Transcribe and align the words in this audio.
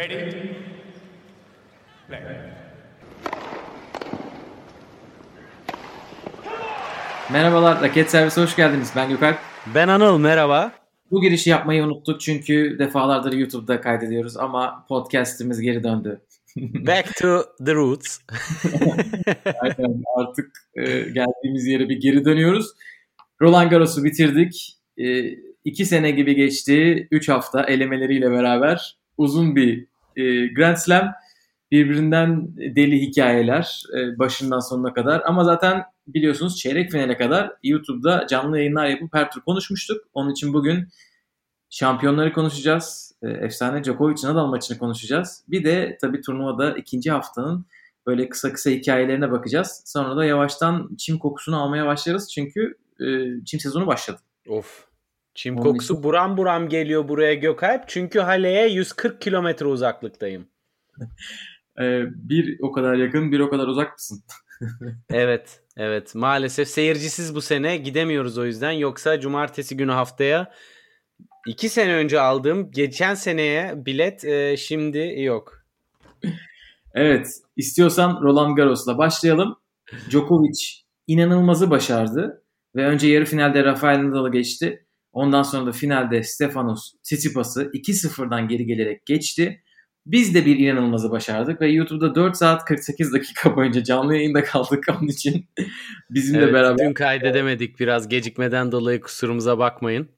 Ready? 0.00 0.32
Play. 2.08 2.20
Merhabalar, 7.32 7.82
Raket 7.82 8.10
Servisi 8.10 8.40
hoş 8.40 8.56
geldiniz. 8.56 8.92
Ben 8.96 9.08
Gökalp. 9.08 9.38
Ben 9.74 9.88
Anıl 9.88 10.18
merhaba. 10.18 10.72
Bu 11.10 11.22
girişi 11.22 11.50
yapmayı 11.50 11.84
unuttuk 11.84 12.20
çünkü 12.20 12.76
defalardır 12.78 13.32
YouTube'da 13.32 13.80
kaydediyoruz 13.80 14.36
ama 14.36 14.86
podcast'imiz 14.88 15.60
geri 15.60 15.84
döndü. 15.84 16.20
Back 16.56 17.16
to 17.16 17.42
the 17.66 17.74
roots. 17.74 18.18
Aynen, 19.62 20.02
artık 20.16 20.50
e, 20.74 20.84
geldiğimiz 21.00 21.66
yere 21.66 21.88
bir 21.88 22.00
geri 22.00 22.24
dönüyoruz. 22.24 22.66
Roland 23.42 23.70
Garros'u 23.70 24.04
bitirdik. 24.04 24.78
E, 24.98 25.34
iki 25.64 25.86
sene 25.86 26.10
gibi 26.10 26.34
geçti. 26.34 27.08
Üç 27.10 27.28
hafta 27.28 27.62
elemeleriyle 27.62 28.30
beraber 28.30 29.00
uzun 29.20 29.56
bir 29.56 29.89
e, 30.20 30.46
Grand 30.46 30.76
Slam. 30.76 31.12
Birbirinden 31.70 32.56
deli 32.56 33.00
hikayeler 33.00 33.82
e, 33.96 34.18
başından 34.18 34.60
sonuna 34.60 34.94
kadar. 34.94 35.22
Ama 35.24 35.44
zaten 35.44 35.84
biliyorsunuz 36.06 36.58
çeyrek 36.58 36.90
finale 36.90 37.16
kadar 37.16 37.52
YouTube'da 37.62 38.26
canlı 38.26 38.58
yayınlar 38.58 38.86
yapıp 38.86 39.14
her 39.14 39.30
tur 39.30 39.40
konuşmuştuk. 39.40 40.04
Onun 40.12 40.30
için 40.32 40.52
bugün 40.52 40.88
şampiyonları 41.70 42.32
konuşacağız. 42.32 43.12
E, 43.22 43.28
efsane 43.28 43.84
Djokovic'in 43.84 44.28
Nadal 44.28 44.46
maçını 44.46 44.78
konuşacağız. 44.78 45.44
Bir 45.48 45.64
de 45.64 45.98
tabii 46.00 46.20
turnuvada 46.20 46.76
ikinci 46.76 47.10
haftanın 47.10 47.66
böyle 48.06 48.28
kısa 48.28 48.52
kısa 48.52 48.70
hikayelerine 48.70 49.30
bakacağız. 49.30 49.82
Sonra 49.86 50.16
da 50.16 50.24
yavaştan 50.24 50.90
çim 50.98 51.18
kokusunu 51.18 51.62
almaya 51.62 51.86
başlarız. 51.86 52.32
Çünkü 52.32 52.78
çim 53.46 53.60
sezonu 53.60 53.86
başladı. 53.86 54.18
Of. 54.48 54.89
Çim 55.34 55.56
Onun 55.56 55.62
kokusu 55.62 55.92
için- 55.94 56.02
buram 56.02 56.36
buram 56.36 56.68
geliyor 56.68 57.08
buraya 57.08 57.34
Gökalp. 57.34 57.88
Çünkü 57.88 58.20
Hale'ye 58.20 58.68
140 58.68 59.20
kilometre 59.20 59.66
uzaklıktayım. 59.66 60.48
E, 61.80 62.02
bir 62.14 62.58
o 62.62 62.72
kadar 62.72 62.94
yakın, 62.94 63.32
bir 63.32 63.40
o 63.40 63.50
kadar 63.50 63.66
uzak 63.66 63.92
mısın? 63.92 64.22
Evet, 65.10 65.60
evet. 65.76 66.14
Maalesef 66.14 66.68
seyircisiz 66.68 67.34
bu 67.34 67.40
sene 67.40 67.76
gidemiyoruz 67.76 68.38
o 68.38 68.44
yüzden. 68.46 68.70
Yoksa 68.70 69.20
cumartesi 69.20 69.76
günü 69.76 69.92
haftaya 69.92 70.52
iki 71.46 71.68
sene 71.68 71.94
önce 71.94 72.20
aldığım 72.20 72.70
geçen 72.70 73.14
seneye 73.14 73.86
bilet 73.86 74.24
e, 74.24 74.56
şimdi 74.56 75.14
yok. 75.18 75.64
Evet, 76.94 77.28
istiyorsan 77.56 78.20
Roland 78.22 78.56
Garros'la 78.56 78.98
başlayalım. 78.98 79.56
Djokovic 80.10 80.58
inanılmazı 81.06 81.70
başardı 81.70 82.42
ve 82.76 82.86
önce 82.86 83.08
yarı 83.08 83.24
finalde 83.24 83.64
Rafael 83.64 84.08
Nadal'ı 84.08 84.32
geçti. 84.32 84.86
Ondan 85.12 85.42
sonra 85.42 85.66
da 85.66 85.72
finalde 85.72 86.22
Stefanos 86.22 86.92
Tsitsipas'ı 87.02 87.62
2-0'dan 87.74 88.48
geri 88.48 88.66
gelerek 88.66 89.06
geçti. 89.06 89.62
Biz 90.06 90.34
de 90.34 90.46
bir 90.46 90.58
inanılmazı 90.58 91.10
başardık 91.10 91.60
ve 91.60 91.68
YouTube'da 91.68 92.14
4 92.14 92.36
saat 92.36 92.64
48 92.64 93.12
dakika 93.12 93.56
boyunca 93.56 93.84
canlı 93.84 94.14
yayında 94.14 94.44
kaldık 94.44 94.84
onun 95.00 95.08
için 95.08 95.46
bizimle 96.10 96.42
Evet, 96.42 96.54
beraber 96.54 96.86
Dün 96.88 96.94
kaydedemedik 96.94 97.80
biraz 97.80 98.08
gecikmeden 98.08 98.72
dolayı 98.72 99.00
kusurumuza 99.00 99.58
bakmayın. 99.58 100.08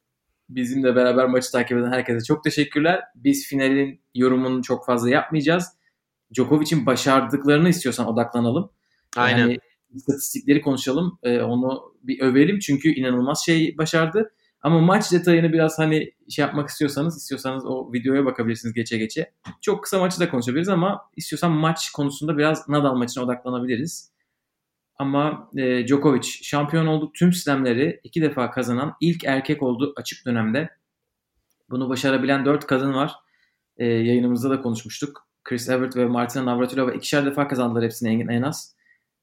bizimle 0.48 0.96
beraber 0.96 1.26
maçı 1.26 1.52
takip 1.52 1.78
eden 1.78 1.92
herkese 1.92 2.24
çok 2.24 2.44
teşekkürler. 2.44 3.00
Biz 3.14 3.46
finalin 3.46 4.00
yorumunu 4.14 4.62
çok 4.62 4.86
fazla 4.86 5.10
yapmayacağız. 5.10 5.66
Djokovic'in 6.34 6.86
başardıklarını 6.86 7.68
istiyorsan 7.68 8.06
odaklanalım. 8.06 8.70
Aynen. 9.16 9.38
Yani 9.38 9.58
istatistikleri 9.94 10.60
konuşalım. 10.60 11.18
Ee, 11.22 11.40
onu 11.40 11.82
bir 12.02 12.20
övelim 12.20 12.58
çünkü 12.58 12.88
inanılmaz 12.94 13.44
şey 13.46 13.78
başardı. 13.78 14.32
Ama 14.62 14.80
maç 14.80 15.12
detayını 15.12 15.52
biraz 15.52 15.78
hani 15.78 16.12
şey 16.30 16.44
yapmak 16.44 16.68
istiyorsanız, 16.68 17.16
istiyorsanız 17.16 17.66
o 17.66 17.92
videoya 17.92 18.24
bakabilirsiniz 18.24 18.74
geçe 18.74 18.98
geçe. 18.98 19.32
Çok 19.60 19.82
kısa 19.82 19.98
maçı 19.98 20.20
da 20.20 20.30
konuşabiliriz 20.30 20.69
ama 20.69 21.00
istiyorsan 21.16 21.52
maç 21.52 21.91
konusunda 21.91 22.38
biraz 22.38 22.69
Nadal 22.69 22.94
maçına 22.94 23.24
odaklanabiliriz. 23.24 24.12
Ama 24.96 25.50
e, 25.56 25.86
Djokovic 25.86 26.22
şampiyon 26.22 26.86
oldu. 26.86 27.12
Tüm 27.14 27.32
slamleri 27.32 28.00
iki 28.04 28.22
defa 28.22 28.50
kazanan 28.50 28.94
ilk 29.00 29.25
erkek 29.25 29.62
oldu 29.62 29.92
açık 29.97 30.26
dönemde. 30.26 30.69
Bunu 31.70 31.88
başarabilen 31.88 32.44
dört 32.44 32.66
kadın 32.66 32.94
var. 32.94 33.12
E, 33.76 33.87
yayınımızda 33.87 34.50
da 34.50 34.62
konuşmuştuk. 34.62 35.28
Chris 35.44 35.69
Evert 35.69 35.97
ve 35.97 36.06
Martina 36.06 36.47
Navratilova 36.47 36.92
ikişer 36.92 37.26
defa 37.26 37.48
kazandılar 37.48 37.84
hepsini 37.84 38.22
en, 38.22 38.28
en 38.28 38.42
az. 38.42 38.76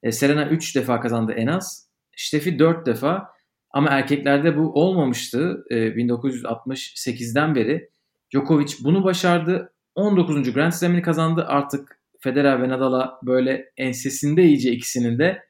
E, 0.03 0.11
Serena 0.11 0.49
3 0.49 0.75
defa 0.75 0.99
kazandı 0.99 1.31
en 1.31 1.47
az. 1.47 1.89
Steffi 2.15 2.59
4 2.59 2.85
defa. 2.85 3.38
Ama 3.71 3.89
erkeklerde 3.89 4.57
bu 4.57 4.73
olmamıştı 4.73 5.65
e, 5.69 5.75
1968'den 5.75 7.55
beri. 7.55 7.89
Djokovic 8.31 8.73
bunu 8.83 9.03
başardı. 9.03 9.73
19. 9.95 10.53
Grand 10.53 10.71
Slam'ini 10.71 11.01
kazandı. 11.01 11.45
Artık 11.47 11.99
Federer 12.19 12.61
ve 12.61 12.69
Nadal'a 12.69 13.19
böyle 13.23 13.71
ensesinde 13.77 14.43
iyice 14.43 14.71
ikisinin 14.71 15.19
de. 15.19 15.43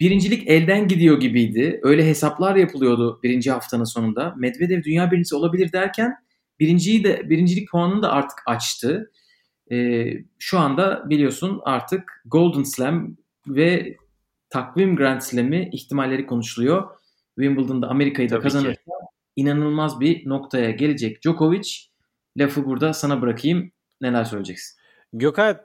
Birincilik 0.00 0.48
elden 0.48 0.88
gidiyor 0.88 1.20
gibiydi. 1.20 1.80
Öyle 1.82 2.06
hesaplar 2.06 2.56
yapılıyordu 2.56 3.20
birinci 3.22 3.50
haftanın 3.50 3.84
sonunda. 3.84 4.34
Medvedev 4.38 4.82
dünya 4.82 5.10
birincisi 5.10 5.34
olabilir 5.36 5.72
derken 5.72 6.14
birinciyi 6.60 7.04
de 7.04 7.30
birincilik 7.30 7.70
puanını 7.70 8.02
da 8.02 8.12
artık 8.12 8.38
açtı. 8.46 9.10
E, 9.72 10.06
şu 10.38 10.58
anda 10.58 11.10
biliyorsun 11.10 11.60
artık 11.64 12.22
Golden 12.24 12.62
Slam 12.62 13.16
ve 13.46 13.96
takvim 14.50 14.96
Grand 14.96 15.20
Slam'i 15.20 15.70
ihtimalleri 15.72 16.26
konuşuluyor. 16.26 17.01
Wimbledon'da 17.38 17.88
Amerika'yı 17.88 18.30
da 18.30 18.34
Tabii 18.34 18.42
ki. 18.48 18.54
kazanırsa 18.54 18.92
inanılmaz 19.36 20.00
bir 20.00 20.28
noktaya 20.28 20.70
gelecek 20.70 21.22
Djokovic. 21.22 21.72
Lafı 22.36 22.64
burada 22.64 22.92
sana 22.92 23.22
bırakayım. 23.22 23.72
Neler 24.00 24.24
söyleyeceksin? 24.24 24.80
Gökay 25.12 25.56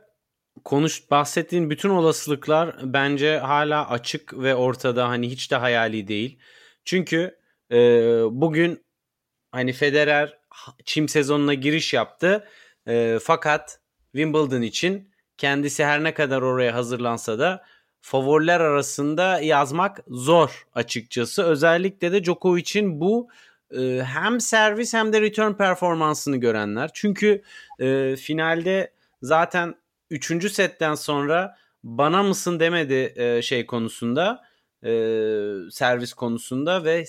konuş 0.65 1.11
bahsettiğin 1.11 1.69
bütün 1.69 1.89
olasılıklar 1.89 2.75
bence 2.83 3.37
hala 3.37 3.89
açık 3.89 4.33
ve 4.33 4.55
ortada 4.55 5.09
hani 5.09 5.29
hiç 5.29 5.51
de 5.51 5.55
hayali 5.55 6.07
değil. 6.07 6.39
Çünkü 6.85 7.37
e, 7.71 7.77
bugün 8.31 8.85
hani 9.51 9.73
Federer 9.73 10.39
çim 10.85 11.09
sezonuna 11.09 11.53
giriş 11.53 11.93
yaptı. 11.93 12.47
E, 12.87 13.19
fakat 13.21 13.79
Wimbledon 14.11 14.61
için 14.61 15.11
kendisi 15.37 15.85
her 15.85 16.03
ne 16.03 16.13
kadar 16.13 16.41
oraya 16.41 16.73
hazırlansa 16.73 17.39
da 17.39 17.65
favoriler 18.01 18.59
arasında 18.59 19.39
yazmak 19.39 19.99
zor 20.07 20.67
açıkçası. 20.73 21.43
Özellikle 21.43 22.11
de 22.11 22.23
Djokovic'in 22.23 23.01
bu 23.01 23.29
e, 23.71 24.01
hem 24.03 24.39
servis 24.41 24.93
hem 24.93 25.13
de 25.13 25.21
return 25.21 25.53
performansını 25.53 26.37
görenler. 26.37 26.89
Çünkü 26.93 27.41
e, 27.79 28.15
finalde 28.15 28.93
zaten 29.21 29.75
3. 30.09 30.51
setten 30.51 30.95
sonra 30.95 31.57
bana 31.83 32.23
mısın 32.23 32.59
demedi 32.59 33.13
e, 33.15 33.41
şey 33.41 33.65
konusunda 33.65 34.43
e, 34.83 34.89
servis 35.71 36.13
konusunda 36.13 36.83
ve 36.83 37.05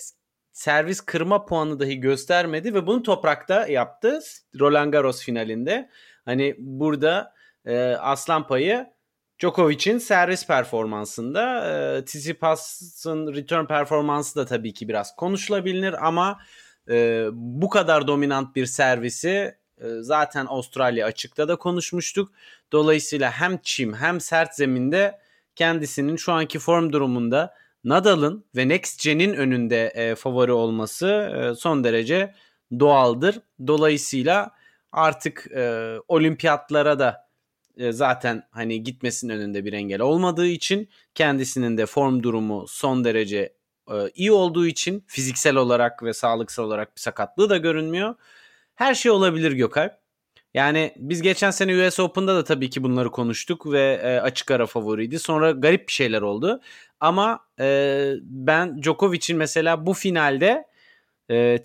servis 0.52 1.00
kırma 1.00 1.44
puanı 1.44 1.80
dahi 1.80 2.00
göstermedi 2.00 2.74
ve 2.74 2.86
bunu 2.86 3.02
toprakta 3.02 3.66
yaptı 3.66 4.20
Roland 4.60 4.92
Garros 4.92 5.22
finalinde. 5.22 5.90
Hani 6.24 6.54
burada 6.58 7.34
e, 7.64 7.78
aslan 7.80 8.46
payı 8.46 8.86
Djokovic'in 9.38 9.98
servis 9.98 10.46
performansında. 10.46 11.68
E, 11.98 12.04
Tsitsipas'ın 12.04 13.34
return 13.34 13.64
performansı 13.64 14.36
da 14.36 14.46
tabii 14.46 14.72
ki 14.72 14.88
biraz 14.88 15.16
konuşulabilir 15.16 16.06
ama 16.06 16.40
e, 16.88 17.26
bu 17.32 17.68
kadar 17.68 18.06
dominant 18.06 18.56
bir 18.56 18.66
servisi 18.66 19.28
e, 19.80 19.86
zaten 20.00 20.46
Avustralya 20.46 21.06
açıkta 21.06 21.48
da 21.48 21.56
konuşmuştuk. 21.56 22.32
Dolayısıyla 22.72 23.30
hem 23.30 23.58
çim 23.62 23.94
hem 23.94 24.20
sert 24.20 24.54
zeminde 24.54 25.18
kendisinin 25.56 26.16
şu 26.16 26.32
anki 26.32 26.58
form 26.58 26.92
durumunda 26.92 27.54
Nadal'ın 27.84 28.44
ve 28.56 28.68
Next 28.68 29.04
Gen'in 29.04 29.34
önünde 29.34 29.86
e, 29.86 30.14
favori 30.14 30.52
olması 30.52 31.08
e, 31.08 31.54
son 31.54 31.84
derece 31.84 32.34
doğaldır. 32.80 33.40
Dolayısıyla 33.66 34.50
artık 34.92 35.46
e, 35.56 35.94
olimpiyatlara 36.08 36.98
da 36.98 37.27
e, 37.78 37.92
zaten 37.92 38.42
hani 38.50 38.82
gitmesinin 38.82 39.32
önünde 39.32 39.64
bir 39.64 39.72
engel 39.72 40.00
olmadığı 40.00 40.46
için 40.46 40.88
kendisinin 41.14 41.78
de 41.78 41.86
form 41.86 42.22
durumu 42.22 42.64
son 42.68 43.04
derece 43.04 43.52
e, 43.90 43.94
iyi 44.14 44.32
olduğu 44.32 44.66
için 44.66 45.04
fiziksel 45.06 45.56
olarak 45.56 46.02
ve 46.02 46.12
sağlıksal 46.12 46.64
olarak 46.64 46.96
bir 46.96 47.00
sakatlığı 47.00 47.50
da 47.50 47.56
görünmüyor. 47.56 48.14
Her 48.74 48.94
şey 48.94 49.10
olabilir 49.10 49.52
Gökalp. 49.52 49.92
Yani 50.54 50.94
biz 50.96 51.22
geçen 51.22 51.50
sene 51.50 51.86
US 51.86 52.00
Open'da 52.00 52.36
da 52.36 52.44
tabii 52.44 52.70
ki 52.70 52.82
bunları 52.82 53.10
konuştuk 53.10 53.72
ve 53.72 54.00
e, 54.02 54.20
açık 54.20 54.50
ara 54.50 54.66
favoriydi. 54.66 55.18
Sonra 55.18 55.50
garip 55.50 55.88
bir 55.88 55.92
şeyler 55.92 56.22
oldu. 56.22 56.60
Ama 57.00 57.40
ben 58.22 58.82
Djokovic'in 58.82 59.38
mesela 59.38 59.86
bu 59.86 59.94
finalde 59.94 60.66
e, 61.28 61.58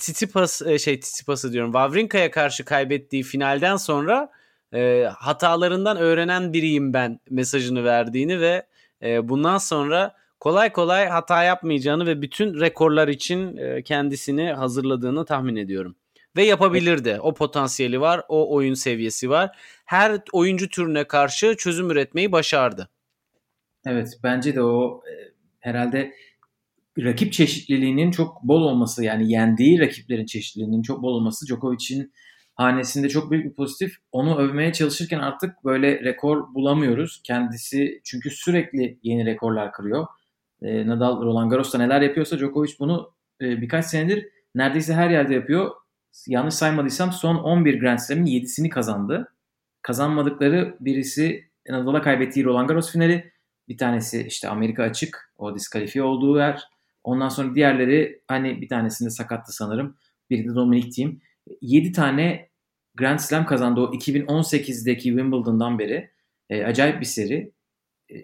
şey 0.79 0.99
Tsitsipas'ı 0.99 1.53
diyorum 1.53 1.71
Wawrinka'ya 1.71 2.31
karşı 2.31 2.65
kaybettiği 2.65 3.23
finalden 3.23 3.75
sonra 3.75 4.31
e, 4.73 5.09
hatalarından 5.17 5.97
öğrenen 5.97 6.53
biriyim 6.53 6.93
ben 6.93 7.19
mesajını 7.29 7.83
verdiğini 7.83 8.39
ve 8.39 8.65
e, 9.03 9.29
bundan 9.29 9.57
sonra 9.57 10.15
kolay 10.39 10.71
kolay 10.71 11.07
hata 11.07 11.43
yapmayacağını 11.43 12.05
ve 12.05 12.21
bütün 12.21 12.59
rekorlar 12.59 13.07
için 13.07 13.57
e, 13.57 13.83
kendisini 13.83 14.53
hazırladığını 14.53 15.25
tahmin 15.25 15.55
ediyorum. 15.55 15.95
ve 16.37 16.43
yapabilir 16.43 17.05
de. 17.05 17.19
O 17.21 17.33
potansiyeli 17.33 18.01
var, 18.01 18.21
o 18.29 18.55
oyun 18.55 18.73
seviyesi 18.73 19.29
var. 19.29 19.57
Her 19.85 20.21
oyuncu 20.31 20.69
türüne 20.69 21.03
karşı 21.03 21.55
çözüm 21.57 21.91
üretmeyi 21.91 22.31
başardı. 22.31 22.89
Evet 23.85 24.19
bence 24.23 24.55
de 24.55 24.63
o 24.63 25.01
e, 25.09 25.13
herhalde 25.59 26.13
rakip 26.99 27.33
çeşitliliğinin 27.33 28.11
çok 28.11 28.43
bol 28.43 28.61
olması 28.61 29.03
yani 29.03 29.31
yendiği 29.31 29.79
rakiplerin 29.79 30.25
çeşitliliğinin 30.25 30.81
çok 30.81 31.01
bol 31.01 31.13
olması 31.13 31.47
Djokovic'in 31.47 32.13
hanesinde 32.55 33.09
çok 33.09 33.31
büyük 33.31 33.45
bir 33.45 33.53
pozitif. 33.53 33.95
Onu 34.11 34.37
övmeye 34.37 34.73
çalışırken 34.73 35.19
artık 35.19 35.65
böyle 35.65 35.99
rekor 36.03 36.53
bulamıyoruz. 36.53 37.21
Kendisi 37.23 38.01
çünkü 38.03 38.29
sürekli 38.29 38.99
yeni 39.03 39.25
rekorlar 39.25 39.71
kırıyor. 39.71 40.07
E, 40.61 40.87
Nadal, 40.87 41.21
Roland 41.21 41.51
Garros'ta 41.51 41.77
neler 41.77 42.01
yapıyorsa 42.01 42.37
Djokovic 42.37 42.71
bunu 42.79 43.13
e, 43.41 43.61
birkaç 43.61 43.85
senedir 43.85 44.27
neredeyse 44.55 44.93
her 44.93 45.09
yerde 45.09 45.33
yapıyor. 45.33 45.71
Yanlış 46.27 46.53
saymadıysam 46.53 47.11
son 47.11 47.35
11 47.35 47.79
Grand 47.79 47.99
Slam'in 47.99 48.25
7'sini 48.25 48.69
kazandı. 48.69 49.33
Kazanmadıkları 49.81 50.77
birisi 50.79 51.43
Nadal'a 51.69 52.01
kaybettiği 52.01 52.45
Roland 52.45 52.69
Garros 52.69 52.91
finali. 52.91 53.33
Bir 53.67 53.77
tanesi 53.77 54.27
işte 54.27 54.49
Amerika 54.49 54.83
açık. 54.83 55.33
O 55.37 55.55
diskalifiye 55.55 56.03
olduğu 56.03 56.37
yer. 56.37 56.63
Ondan 57.03 57.29
sonra 57.29 57.55
diğerleri 57.55 58.21
hani 58.27 58.61
bir 58.61 58.67
tanesinde 58.67 59.09
sakattı 59.09 59.53
sanırım. 59.53 59.97
Biri 60.29 60.49
de 60.49 60.55
Dominic 60.55 60.89
Thiem. 60.89 61.21
7 61.61 61.91
tane 61.91 62.49
Grand 62.95 63.19
Slam 63.19 63.45
kazandı 63.45 63.81
o 63.81 63.93
2018'deki 63.93 65.03
Wimbledon'dan 65.03 65.79
beri. 65.79 66.09
E, 66.49 66.63
acayip 66.63 67.01
bir 67.01 67.05
seri. 67.05 67.51
E, 68.11 68.15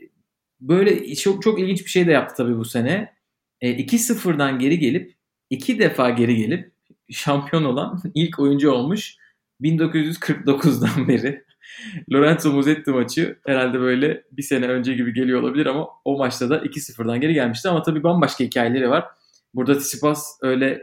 böyle 0.59 1.15
çok 1.15 1.41
çok 1.41 1.59
ilginç 1.59 1.85
bir 1.85 1.89
şey 1.89 2.07
de 2.07 2.11
yaptı 2.11 2.35
tabii 2.37 2.57
bu 2.57 2.65
sene. 2.65 3.13
E, 3.61 3.71
2-0'dan 3.71 4.59
geri 4.59 4.79
gelip 4.79 5.15
iki 5.49 5.79
defa 5.79 6.09
geri 6.09 6.35
gelip 6.35 6.71
şampiyon 7.09 7.63
olan 7.63 8.01
ilk 8.15 8.39
oyuncu 8.39 8.71
olmuş 8.71 9.15
1949'dan 9.61 11.07
beri. 11.07 11.43
Lorenzo 12.13 12.51
Musetti 12.53 12.91
maçı 12.91 13.39
herhalde 13.45 13.79
böyle 13.79 14.23
bir 14.31 14.43
sene 14.43 14.67
önce 14.67 14.93
gibi 14.93 15.13
geliyor 15.13 15.41
olabilir 15.41 15.65
ama 15.65 15.87
o 16.05 16.17
maçta 16.17 16.49
da 16.49 16.57
2-0'dan 16.57 17.21
geri 17.21 17.33
gelmişti 17.33 17.69
ama 17.69 17.83
tabii 17.83 18.03
bambaşka 18.03 18.43
hikayeleri 18.43 18.89
var. 18.89 19.05
Burada 19.53 19.77
Tsitsipas 19.77 20.37
öyle 20.41 20.81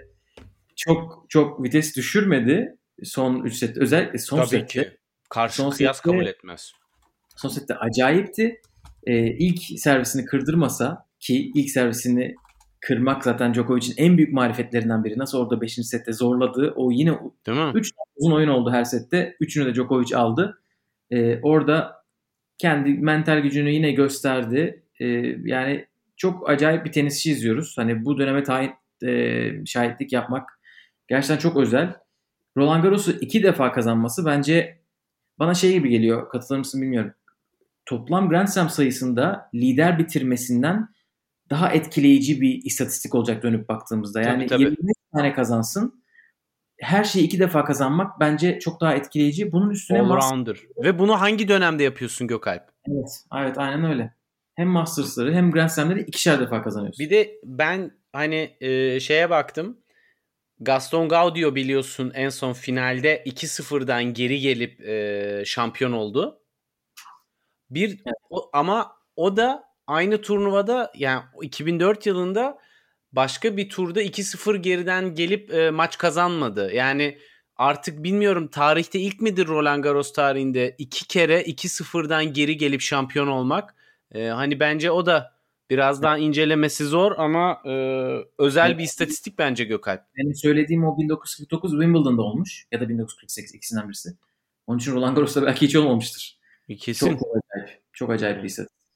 çok 0.77 1.27
çok 1.29 1.63
vites 1.63 1.97
düşürmedi 1.97 2.77
son 3.05 3.45
3 3.45 3.55
sette. 3.55 3.81
Özellikle 3.81 4.19
son 4.19 4.37
Tabii 4.37 4.49
sette. 4.49 4.67
ki. 4.67 4.97
Karşı 5.31 5.57
Son 5.57 5.71
kıyas 5.71 5.97
sette- 5.97 6.11
kabul 6.11 6.27
etmez. 6.27 6.73
Son 7.37 7.49
sette 7.49 7.75
acayipti. 7.75 8.61
Ee, 9.07 9.27
ilk 9.27 9.59
servisini 9.81 10.25
kırdırmasa 10.25 11.07
ki 11.21 11.51
ilk 11.55 11.71
servisini 11.71 12.35
kırmak 12.81 13.25
zaten 13.25 13.55
Djokovic'in 13.55 13.95
en 13.97 14.17
büyük 14.17 14.33
marifetlerinden 14.33 15.05
biri. 15.05 15.19
Nasıl 15.19 15.39
orada 15.39 15.61
5. 15.61 15.75
sette 15.85 16.13
zorladığı 16.13 16.73
o 16.77 16.91
yine 16.91 17.19
Değil 17.47 17.59
mi? 17.59 17.71
3 17.75 17.91
uzun 18.17 18.33
oyun 18.37 18.49
oldu 18.49 18.71
her 18.71 18.85
sette. 18.85 19.37
Üçünü 19.41 19.67
de 19.67 19.75
Djokovic 19.75 20.17
aldı. 20.17 20.59
Ee, 21.11 21.41
orada 21.43 21.97
kendi 22.59 22.91
mental 22.91 23.39
gücünü 23.39 23.71
yine 23.71 23.93
gösterdi. 23.93 24.83
Ee, 25.01 25.07
yani 25.45 25.87
çok 26.17 26.51
acayip 26.51 26.85
bir 26.85 26.93
tenisçi 26.93 27.31
izliyoruz. 27.31 27.79
Hani 27.79 28.05
bu 28.05 28.19
döneme 28.19 28.43
tayin, 28.43 28.73
e, 29.05 29.65
şahitlik 29.67 30.13
yapmak 30.13 30.56
gerçekten 31.09 31.37
çok 31.37 31.57
özel. 31.57 31.97
Roland 32.57 32.83
Garros'u 32.83 33.13
iki 33.13 33.43
defa 33.43 33.73
kazanması 33.73 34.27
bence 34.27 34.81
bana 35.39 35.55
şey 35.55 35.73
gibi 35.73 35.89
geliyor. 35.89 36.29
Katılır 36.29 36.59
mısın 36.59 36.83
bilmiyorum. 36.83 37.13
Toplam 37.87 38.29
Grand 38.29 38.49
Slam 38.49 38.71
sayısında 38.71 39.51
lider 39.55 39.99
bitirmesinden 39.99 40.89
daha 41.51 41.73
etkileyici 41.73 42.41
bir 42.41 42.65
istatistik 42.65 43.15
olacak 43.15 43.43
dönüp 43.43 43.69
baktığımızda. 43.69 44.21
Yani 44.21 44.47
Tabii, 44.47 44.49
tabii. 44.49 44.63
25 44.63 44.95
tane 45.17 45.33
kazansın. 45.33 46.05
Her 46.81 47.05
şeyi 47.05 47.25
iki 47.25 47.39
defa 47.39 47.65
kazanmak 47.65 48.21
bence 48.21 48.59
çok 48.59 48.81
daha 48.81 48.95
etkileyici. 48.95 49.53
Bunun 49.53 49.71
üstüne 49.71 50.01
Allrounder. 50.01 50.59
Ve 50.85 50.99
bunu 50.99 51.21
hangi 51.21 51.49
dönemde 51.49 51.83
yapıyorsun 51.83 52.27
Gökalp? 52.27 52.63
evet, 52.89 53.25
evet 53.37 53.59
aynen 53.59 53.85
öyle. 53.85 54.15
Hem 54.55 54.69
Masters'ları 54.69 55.35
hem 55.35 55.51
Grand 55.51 55.69
Slam'leri 55.69 56.01
ikişer 56.01 56.41
defa 56.41 56.63
kazanıyorsun. 56.63 57.05
Bir 57.05 57.11
de 57.11 57.41
ben 57.45 57.91
hani 58.13 58.57
e, 58.61 59.01
şeye 59.01 59.31
baktım. 59.31 59.79
Gaston 60.61 61.09
Gaudio 61.09 61.55
biliyorsun 61.55 62.13
en 62.15 62.29
son 62.29 62.53
finalde 62.53 63.23
2-0'dan 63.27 64.05
geri 64.05 64.41
gelip 64.41 64.81
e, 64.81 65.43
şampiyon 65.47 65.93
oldu. 65.93 66.41
Bir 67.71 68.01
o- 68.31 68.51
ama 68.53 68.93
o 69.17 69.37
da 69.37 69.65
aynı 69.87 70.23
turnuvada 70.23 70.93
yani 70.97 71.23
2004 71.43 72.07
yılında 72.07 72.59
başka 73.13 73.57
bir 73.57 73.69
turda 73.69 74.03
2-0 74.03 74.57
geriden 74.57 75.15
gelip 75.15 75.55
e, 75.55 75.71
maç 75.71 75.99
kazanmadı. 75.99 76.73
Yani 76.75 77.19
artık 77.57 78.03
bilmiyorum 78.03 78.49
tarihte 78.49 78.99
ilk 79.01 79.21
midir 79.21 79.47
Roland 79.47 79.85
Garros 79.85 80.13
tarihinde 80.13 80.75
iki 80.79 81.09
kere 81.09 81.43
2-0'dan 81.43 82.33
geri 82.33 82.57
gelip 82.57 82.81
şampiyon 82.81 83.27
olmak. 83.27 83.75
E, 84.15 84.27
hani 84.27 84.61
bence 84.61 84.91
o 84.91 85.07
da 85.07 85.36
biraz 85.71 86.03
daha 86.03 86.19
incelemesi 86.19 86.85
zor 86.85 87.13
ama 87.19 87.63
e, 87.65 87.73
özel 88.39 88.79
bir 88.79 88.85
istatistik 88.85 89.39
bence 89.39 89.65
Gökalp. 89.65 90.01
Benim 90.17 90.35
söylediğim 90.35 90.85
o 90.85 90.99
1949 90.99 91.71
Wimbledon'da 91.71 92.23
olmuş 92.23 92.67
ya 92.73 92.81
da 92.81 92.89
1948 92.89 93.55
ikisinden 93.55 93.89
birisi. 93.89 94.17
Onun 94.67 94.79
için 94.79 94.93
Roland 94.93 95.17
Garros'ta 95.17 95.43
belki 95.43 95.67
hiç 95.67 95.77
olmamıştır. 95.77 96.39
Kesin. 96.79 97.11
Çok, 97.11 97.19
çok 97.19 97.29
acayip. 97.37 97.81
Çok 97.93 98.11
acayip 98.11 98.39
bir 98.39 98.49
istatistik. 98.49 98.87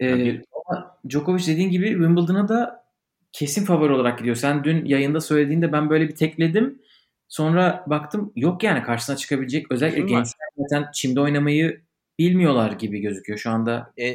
Ee, 0.00 0.42
ama 0.66 0.98
Djokovic 1.08 1.46
dediğin 1.46 1.70
gibi 1.70 1.88
Wimbledon'a 1.88 2.48
da 2.48 2.84
kesin 3.32 3.64
favori 3.64 3.92
olarak 3.92 4.18
gidiyor. 4.18 4.36
Sen 4.36 4.64
dün 4.64 4.84
yayında 4.84 5.20
söylediğinde 5.20 5.72
ben 5.72 5.90
böyle 5.90 6.08
bir 6.08 6.16
tekledim. 6.16 6.82
Sonra 7.28 7.84
baktım 7.86 8.32
yok 8.36 8.62
yani 8.62 8.82
karşısına 8.82 9.16
çıkabilecek 9.16 9.72
özellikle 9.72 10.00
gençler 10.00 10.48
zaten 10.56 10.90
çimde 10.92 11.20
oynamayı 11.20 11.87
bilmiyorlar 12.18 12.72
gibi 12.72 13.00
gözüküyor 13.00 13.38
şu 13.38 13.50
anda. 13.50 13.92
E, 13.98 14.06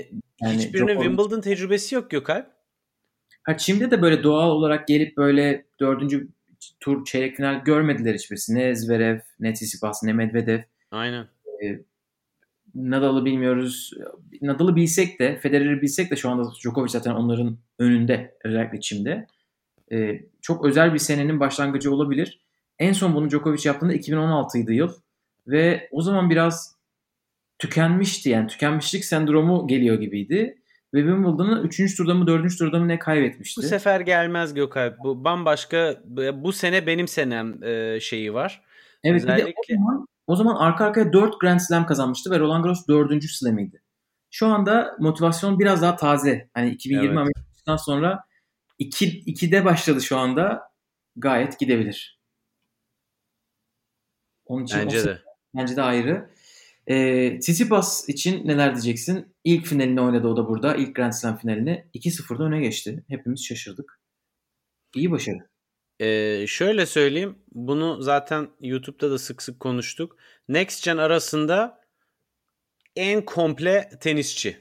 Yani 0.42 0.58
hiçbirinin 0.58 1.02
Wimbledon 1.02 1.42
tecrübesi 1.42 1.96
yok 1.96 2.12
Gökalp. 2.12 2.48
Ha 3.44 3.58
çimde 3.58 3.92
de 3.92 4.02
böyle 4.02 4.24
doğal 4.24 4.50
olarak 4.50 4.88
gelip 4.88 5.18
böyle 5.18 5.66
dördüncü 5.80 6.28
tur 6.80 7.06
çeyrek 7.06 7.36
final 7.36 7.64
görmediler 7.64 8.14
hiçbirisi. 8.14 8.56
Ne 8.56 8.76
Zverev, 8.76 9.20
ne 9.40 9.54
Tsitsipas, 9.54 10.04
ne 10.04 10.14
Medvedev. 10.14 10.60
Aynen. 10.92 11.28
Nadal'ı 12.76 13.26
bilmiyoruz. 13.26 13.92
Nadal'ı 14.42 14.76
bilsek 14.76 15.20
de, 15.20 15.38
Federer'i 15.40 15.82
bilsek 15.82 16.12
de 16.12 16.16
şu 16.16 16.30
anda 16.30 16.52
Djokovic 16.64 16.90
zaten 16.90 17.12
onların 17.12 17.58
önünde 17.80 18.38
özellikle 18.44 18.80
çimde. 18.80 19.28
Ee, 19.92 20.22
çok 20.42 20.66
özel 20.66 20.94
bir 20.94 21.00
senenin 21.00 21.40
başlangıcı 21.40 21.94
olabilir. 21.94 22.40
En 22.80 22.94
son 22.94 23.16
bunu 23.16 23.30
Djokovic 23.30 23.62
yaptığında 23.66 23.94
2016'ydı 23.96 24.74
yıl. 24.74 24.94
Ve 25.48 25.88
o 25.92 26.02
zaman 26.02 26.30
biraz 26.30 26.76
tükenmişti 27.68 28.30
yani 28.30 28.48
tükenmişlik 28.48 29.06
sendromu 29.06 29.68
geliyor 29.68 30.00
gibiydi. 30.00 30.58
Ve 30.94 31.00
Wimbledon'ı 31.00 31.62
3. 31.64 31.98
turda 31.98 32.14
mı 32.14 32.28
4. 32.28 32.58
turda 32.58 32.80
mı 32.80 32.88
ne 32.88 33.00
kaybetmişti. 33.00 33.62
Bu 33.62 33.66
sefer 33.66 34.00
gelmez 34.00 34.54
Gökalp. 34.54 34.98
Bu 35.04 35.24
bambaşka 35.24 36.02
bu 36.34 36.54
sene 36.54 36.88
benim 36.88 37.08
senem 37.08 37.64
e, 37.64 38.00
şeyi 38.00 38.34
var. 38.34 38.64
Evet 39.04 39.22
bir 39.24 39.28
de 39.28 39.32
o 39.32 39.36
Özellikle- 39.36 39.76
zaman, 39.76 40.08
o 40.28 40.36
zaman 40.36 40.56
arka 40.56 40.86
arkaya 40.86 41.14
4 41.14 41.40
Grand 41.42 41.60
Slam 41.60 41.86
kazanmıştı 41.86 42.32
ve 42.32 42.40
Roland 42.40 42.64
Garros 42.64 42.88
4. 42.88 43.24
Slam'iydi. 43.24 43.82
Şu 44.32 44.48
anda 44.48 44.96
motivasyon 45.00 45.60
biraz 45.60 45.82
daha 45.82 45.96
taze. 45.96 46.50
Hani 46.54 46.70
2020 46.70 47.08
Evet. 47.08 47.18
Amerika'dan 47.18 47.78
sonra 47.78 48.24
2 48.80 49.06
2'de 49.26 49.66
başladı 49.66 50.02
şu 50.02 50.18
anda. 50.18 50.62
Gayet 51.16 51.60
gidebilir. 51.60 52.20
Onun 54.46 54.64
için 54.64 54.80
Bence 54.80 55.04
de. 55.06 55.20
bence 55.56 55.76
de 55.76 55.82
ayrı. 55.82 56.30
Ee, 56.88 57.40
Tsitsipas 57.40 58.10
için 58.10 58.48
neler 58.48 58.74
diyeceksin? 58.74 59.36
İlk 59.44 59.66
finalini 59.66 60.02
oynadı 60.02 60.28
o 60.28 60.38
da 60.38 60.48
burada. 60.48 60.76
İlk 60.76 60.96
Grand 60.96 61.12
Slam 61.12 61.38
finalini. 61.38 61.86
2-0'da 61.94 62.44
öne 62.44 62.62
geçti. 62.62 63.04
Hepimiz 63.08 63.46
şaşırdık. 63.46 64.00
İyi 64.96 65.12
başarı. 65.12 65.38
Ee, 66.00 66.46
şöyle 66.48 66.86
söyleyeyim. 66.86 67.36
Bunu 67.52 68.02
zaten 68.02 68.50
YouTube'da 68.60 69.12
da 69.12 69.18
sık 69.18 69.42
sık 69.42 69.60
konuştuk. 69.60 70.18
Next 70.48 70.86
Gen 70.86 70.98
arasında 70.98 71.82
en 72.96 73.26
komple 73.26 73.90
tenisçi. 74.00 74.58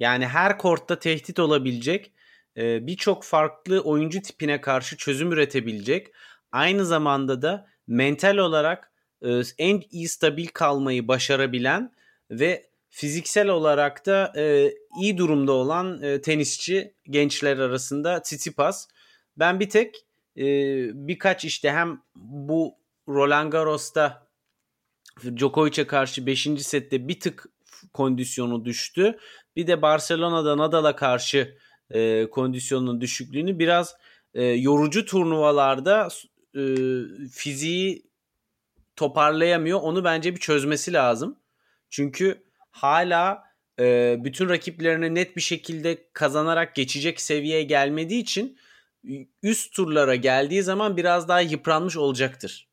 Yani 0.00 0.26
her 0.26 0.58
kortta 0.58 0.98
tehdit 0.98 1.38
olabilecek 1.38 2.12
e, 2.56 2.86
birçok 2.86 3.24
farklı 3.24 3.80
oyuncu 3.80 4.22
tipine 4.22 4.60
karşı 4.60 4.96
çözüm 4.96 5.32
üretebilecek. 5.32 6.06
Aynı 6.52 6.86
zamanda 6.86 7.42
da 7.42 7.66
mental 7.86 8.36
olarak 8.36 8.89
e, 9.22 9.42
en 9.58 9.82
iyi 9.90 10.08
stabil 10.08 10.46
kalmayı 10.46 11.08
başarabilen 11.08 11.92
ve 12.30 12.70
fiziksel 12.88 13.48
olarak 13.48 14.06
da 14.06 14.32
e, 14.36 14.74
iyi 15.00 15.18
durumda 15.18 15.52
olan 15.52 16.02
e, 16.02 16.20
tenisçi 16.20 16.94
gençler 17.04 17.58
arasında 17.58 18.22
Tsitsipas. 18.22 18.88
Ben 19.36 19.60
bir 19.60 19.68
tek 19.68 19.94
e, 20.36 20.44
birkaç 21.08 21.44
işte 21.44 21.70
hem 21.70 22.02
bu 22.16 22.74
Roland 23.08 23.52
Garros'ta 23.52 24.26
Djokovic'e 25.36 25.86
karşı 25.86 26.26
5. 26.26 26.48
sette 26.58 27.08
bir 27.08 27.20
tık 27.20 27.46
kondisyonu 27.92 28.64
düştü. 28.64 29.18
Bir 29.56 29.66
de 29.66 29.82
Barcelona'da 29.82 30.58
Nadal'a 30.58 30.96
karşı 30.96 31.56
e, 31.90 32.26
kondisyonun 32.30 33.00
düşüklüğünü 33.00 33.58
biraz 33.58 33.94
e, 34.34 34.44
yorucu 34.44 35.04
turnuvalarda 35.04 36.08
e, 36.56 36.62
fiziği 37.32 38.09
toparlayamıyor. 39.00 39.80
Onu 39.80 40.04
bence 40.04 40.34
bir 40.34 40.40
çözmesi 40.40 40.92
lazım. 40.92 41.36
Çünkü 41.90 42.42
hala 42.70 43.44
e, 43.78 44.16
bütün 44.24 44.48
rakiplerini 44.48 45.14
net 45.14 45.36
bir 45.36 45.40
şekilde 45.40 45.98
kazanarak 46.12 46.74
geçecek 46.74 47.20
seviyeye 47.20 47.62
gelmediği 47.62 48.22
için 48.22 48.58
üst 49.42 49.74
turlara 49.74 50.14
geldiği 50.14 50.62
zaman 50.62 50.96
biraz 50.96 51.28
daha 51.28 51.40
yıpranmış 51.40 51.96
olacaktır. 51.96 52.68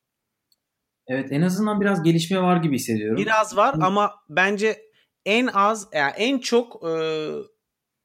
Evet 1.07 1.31
en 1.31 1.41
azından 1.41 1.81
biraz 1.81 2.03
gelişme 2.03 2.41
var 2.41 2.57
gibi 2.57 2.75
hissediyorum. 2.75 3.17
Biraz 3.17 3.57
var 3.57 3.75
ama 3.81 4.15
bence 4.29 4.81
en 5.25 5.47
az 5.47 5.87
yani 5.93 6.13
en 6.17 6.39
çok 6.39 6.83
e, 6.89 6.93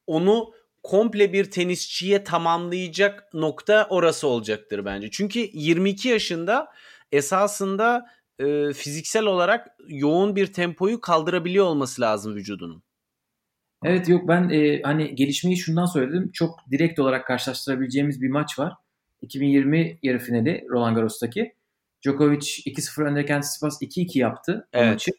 onu 0.06 0.52
komple 0.82 1.32
bir 1.32 1.50
tenisçiye 1.50 2.24
tamamlayacak 2.24 3.34
nokta 3.34 3.86
orası 3.90 4.28
olacaktır 4.28 4.84
bence. 4.84 5.10
Çünkü 5.10 5.50
22 5.52 6.08
yaşında 6.08 6.72
esasında 7.12 8.06
e, 8.38 8.72
fiziksel 8.72 9.24
olarak 9.24 9.68
yoğun 9.88 10.36
bir 10.36 10.52
tempoyu 10.52 11.00
kaldırabiliyor 11.00 11.64
olması 11.64 12.02
lazım 12.02 12.34
vücudunun. 12.34 12.82
Evet 13.84 14.08
yok 14.08 14.28
ben 14.28 14.48
e, 14.48 14.82
hani 14.82 15.14
gelişmeyi 15.14 15.56
şundan 15.56 15.86
söyledim. 15.86 16.30
Çok 16.32 16.60
direkt 16.70 16.98
olarak 16.98 17.26
karşılaştırabileceğimiz 17.26 18.22
bir 18.22 18.30
maç 18.30 18.58
var. 18.58 18.72
2020 19.22 19.98
yarı 20.02 20.18
finali 20.18 20.66
Roland 20.70 20.96
Garros'taki. 20.96 21.54
Djokovic 22.04 22.38
2-0 22.38 23.04
öndeyken 23.04 23.40
Tsitsipas 23.40 23.82
2-2 23.82 24.18
yaptı 24.18 24.68
evet. 24.72 24.92
maçı 24.92 25.10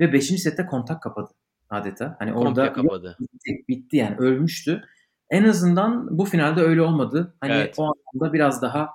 ve 0.00 0.12
5. 0.12 0.24
sette 0.24 0.66
kontak 0.66 1.02
kapadı 1.02 1.30
adeta. 1.70 2.16
Hani 2.18 2.32
Komple 2.32 2.48
orada 2.48 2.72
kapadı. 2.72 3.16
bitti, 3.20 3.64
bitti 3.68 3.96
yani 3.96 4.16
ölmüştü. 4.16 4.84
En 5.30 5.44
azından 5.44 6.18
bu 6.18 6.24
finalde 6.24 6.60
öyle 6.60 6.82
olmadı. 6.82 7.34
Hani 7.40 7.52
Evet. 7.52 7.74
o 7.78 7.82
anlamda 7.82 8.32
biraz 8.32 8.62
daha 8.62 8.88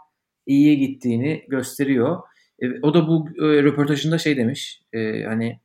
iyiye 0.45 0.75
gittiğini 0.75 1.45
gösteriyor. 1.47 2.21
E, 2.59 2.81
o 2.81 2.93
da 2.93 3.07
bu 3.07 3.29
e, 3.38 3.63
röportajında 3.63 4.17
şey 4.17 4.38
demiş. 4.38 4.81
e, 4.93 5.24
hani 5.24 5.59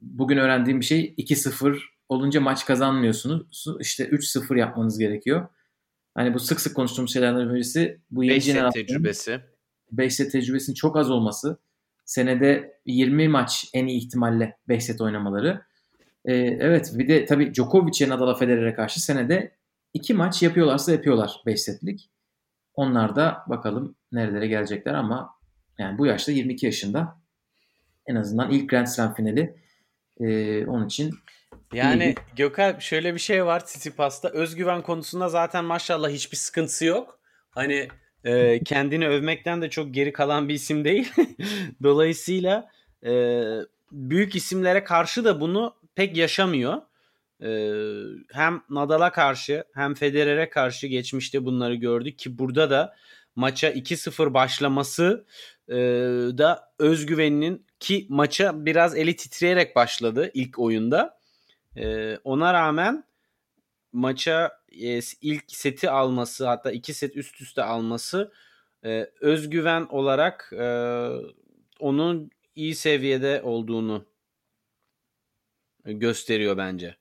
bugün 0.00 0.36
öğrendiğim 0.36 0.80
bir 0.80 0.84
şey 0.84 1.14
2-0 1.18 1.78
olunca 2.08 2.40
maç 2.40 2.66
kazanmıyorsunuz. 2.66 3.66
İşte 3.80 4.04
3-0 4.04 4.58
yapmanız 4.58 4.98
gerekiyor. 4.98 5.48
Hani 6.14 6.34
bu 6.34 6.38
sık 6.38 6.60
sık 6.60 6.76
konuştuğumuz 6.76 7.12
şeylerden 7.12 7.54
birisi 7.54 8.00
bu 8.10 8.24
yeni 8.24 8.34
5 8.36 8.44
set 8.44 8.54
jenerasyonun 8.54 8.86
tecrübesi. 8.86 9.40
5 9.92 10.14
set 10.14 10.32
tecrübesinin 10.32 10.74
çok 10.74 10.96
az 10.96 11.10
olması. 11.10 11.58
Senede 12.04 12.78
20 12.86 13.28
maç 13.28 13.70
en 13.74 13.86
iyi 13.86 13.98
ihtimalle 13.98 14.56
5 14.68 14.84
set 14.84 15.00
oynamaları. 15.00 15.62
Ee, 16.24 16.34
evet 16.34 16.92
bir 16.94 17.08
de 17.08 17.24
tabii 17.24 17.54
Djokovic'e 17.54 18.08
Nadal'a 18.08 18.34
Federer'e 18.34 18.74
karşı 18.74 19.02
senede 19.02 19.52
2 19.94 20.14
maç 20.14 20.42
yapıyorlarsa 20.42 20.92
yapıyorlar 20.92 21.42
5 21.46 21.62
setlik. 21.62 22.10
Onlar 22.74 23.16
da 23.16 23.44
bakalım 23.48 23.94
nerelere 24.12 24.46
gelecekler 24.46 24.94
ama 24.94 25.30
yani 25.82 25.98
bu 25.98 26.06
yaşta 26.06 26.32
22 26.32 26.66
yaşında 26.66 27.22
en 28.06 28.14
azından 28.14 28.50
ilk 28.50 28.70
Grand 28.70 28.86
Slam 28.86 29.14
finali 29.14 29.62
ee, 30.20 30.66
onun 30.66 30.86
için 30.86 31.14
Yani 31.72 32.04
İyi. 32.04 32.14
Gökalp 32.36 32.80
şöyle 32.80 33.14
bir 33.14 33.18
şey 33.18 33.46
var 33.46 33.66
Tsitsipas'ta. 33.66 34.28
Özgüven 34.28 34.82
konusunda 34.82 35.28
zaten 35.28 35.64
maşallah 35.64 36.10
hiçbir 36.10 36.36
sıkıntısı 36.36 36.84
yok. 36.84 37.20
Hani 37.50 37.88
e, 38.24 38.64
kendini 38.64 39.08
övmekten 39.08 39.62
de 39.62 39.70
çok 39.70 39.94
geri 39.94 40.12
kalan 40.12 40.48
bir 40.48 40.54
isim 40.54 40.84
değil. 40.84 41.12
Dolayısıyla 41.82 42.68
e, 43.06 43.42
büyük 43.92 44.36
isimlere 44.36 44.84
karşı 44.84 45.24
da 45.24 45.40
bunu 45.40 45.74
pek 45.94 46.16
yaşamıyor. 46.16 46.82
E, 47.42 47.50
hem 48.32 48.62
Nadal'a 48.70 49.12
karşı 49.12 49.64
hem 49.74 49.94
Federer'e 49.94 50.50
karşı 50.50 50.86
geçmişte 50.86 51.44
bunları 51.44 51.74
gördük 51.74 52.18
ki 52.18 52.38
burada 52.38 52.70
da 52.70 52.94
maça 53.36 53.70
2-0 53.70 54.34
başlaması 54.34 55.26
e, 55.68 55.74
da 56.38 56.72
özgüveninin 56.78 57.66
ki 57.80 58.06
maça 58.08 58.66
biraz 58.66 58.96
eli 58.96 59.16
titreyerek 59.16 59.76
başladı 59.76 60.30
ilk 60.34 60.58
oyunda. 60.58 61.22
Ee, 61.76 62.18
ona 62.24 62.54
rağmen 62.54 63.04
maça 63.92 64.52
e, 64.82 65.00
ilk 65.20 65.44
seti 65.48 65.90
alması 65.90 66.46
hatta 66.46 66.70
iki 66.70 66.94
set 66.94 67.16
üst 67.16 67.40
üste 67.40 67.62
alması 67.62 68.32
e, 68.84 69.10
özgüven 69.20 69.86
olarak 69.90 70.52
e, 70.58 70.66
onun 71.80 72.30
iyi 72.54 72.74
seviyede 72.74 73.42
olduğunu 73.42 74.06
gösteriyor 75.84 76.56
bence. 76.56 76.96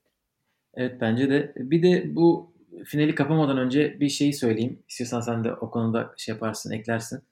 Evet 0.73 1.01
bence 1.01 1.29
de. 1.29 1.53
Bir 1.55 1.83
de 1.83 2.15
bu 2.15 2.53
finali 2.85 3.15
kapamadan 3.15 3.57
önce 3.57 3.99
bir 3.99 4.09
şeyi 4.09 4.33
söyleyeyim. 4.33 4.83
İstiyorsan 4.89 5.21
sen 5.21 5.43
de 5.43 5.53
o 5.53 5.71
konuda 5.71 6.13
şey 6.17 6.33
yaparsın, 6.33 6.71
eklersin. 6.71 7.23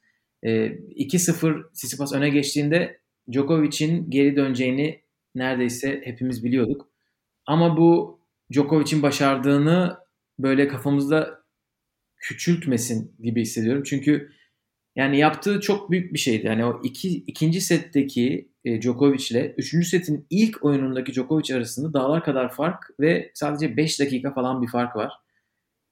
Ee, 0.43 0.49
2-0 0.95 1.73
Tsitsipas 1.73 2.13
öne 2.13 2.29
geçtiğinde 2.29 2.99
Djokovic'in 3.31 4.09
geri 4.09 4.35
döneceğini 4.35 5.01
neredeyse 5.35 6.01
hepimiz 6.03 6.43
biliyorduk. 6.43 6.89
Ama 7.45 7.77
bu 7.77 8.19
Djokovic'in 8.53 9.03
başardığını 9.03 9.97
böyle 10.39 10.67
kafamızda 10.67 11.39
küçültmesin 12.17 13.15
gibi 13.19 13.41
hissediyorum. 13.41 13.83
Çünkü 13.83 14.31
yani 14.95 15.17
yaptığı 15.19 15.59
çok 15.61 15.91
büyük 15.91 16.13
bir 16.13 16.19
şeydi. 16.19 16.47
Yani 16.47 16.65
o 16.65 16.81
iki, 16.83 17.09
ikinci 17.09 17.61
setteki 17.61 18.51
e, 18.65 18.81
Djokovic 18.81 19.27
ile 19.31 19.55
üçüncü 19.57 19.87
setin 19.87 20.27
ilk 20.29 20.65
oyunundaki 20.65 21.13
Djokovic 21.13 21.55
arasında 21.55 21.93
dağlar 21.93 22.23
kadar 22.23 22.53
fark 22.53 22.83
ve 22.99 23.31
sadece 23.33 23.77
5 23.77 23.99
dakika 23.99 24.33
falan 24.33 24.61
bir 24.61 24.67
fark 24.67 24.95
var. 24.95 25.13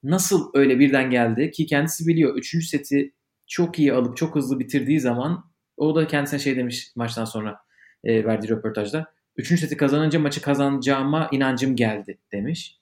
Nasıl 0.04 0.52
öyle 0.54 0.80
birden 0.80 1.10
geldi 1.12 1.52
ki 1.52 1.66
kendisi 1.66 2.08
biliyor. 2.08 2.36
Üçüncü 2.36 2.66
seti 2.66 3.14
çok 3.48 3.80
iyi 3.80 3.94
alıp 3.94 4.18
çok 4.18 4.36
hızlı 4.36 4.60
bitirdiği 4.60 5.00
zaman 5.00 5.46
o 5.78 5.96
da 5.96 6.08
kendisine 6.08 6.40
şey 6.40 6.56
demiş 6.56 6.92
maçtan 6.96 7.26
sonra 7.26 7.60
e, 8.04 8.26
verdiği 8.26 8.50
röportajda. 8.50 9.06
Üçüncü 9.38 9.62
seti 9.62 9.78
kazanınca 9.78 10.20
maçı 10.20 10.42
kazanacağıma 10.42 11.30
inancım 11.32 11.76
geldi 11.76 12.18
demiş. 12.32 12.78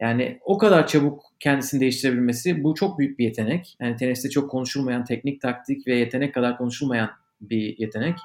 Yani 0.00 0.40
o 0.44 0.58
kadar 0.58 0.86
çabuk 0.86 1.22
kendisini 1.40 1.80
değiştirebilmesi 1.80 2.64
bu 2.64 2.74
çok 2.74 2.98
büyük 2.98 3.18
bir 3.18 3.24
yetenek. 3.24 3.76
Yani 3.80 3.96
teniste 3.96 4.30
çok 4.30 4.50
konuşulmayan 4.50 5.04
teknik, 5.04 5.40
taktik 5.40 5.86
ve 5.86 5.96
yetenek 5.96 6.34
kadar 6.34 6.58
konuşulmayan 6.58 7.10
bir 7.40 7.78
yetenek. 7.78 8.18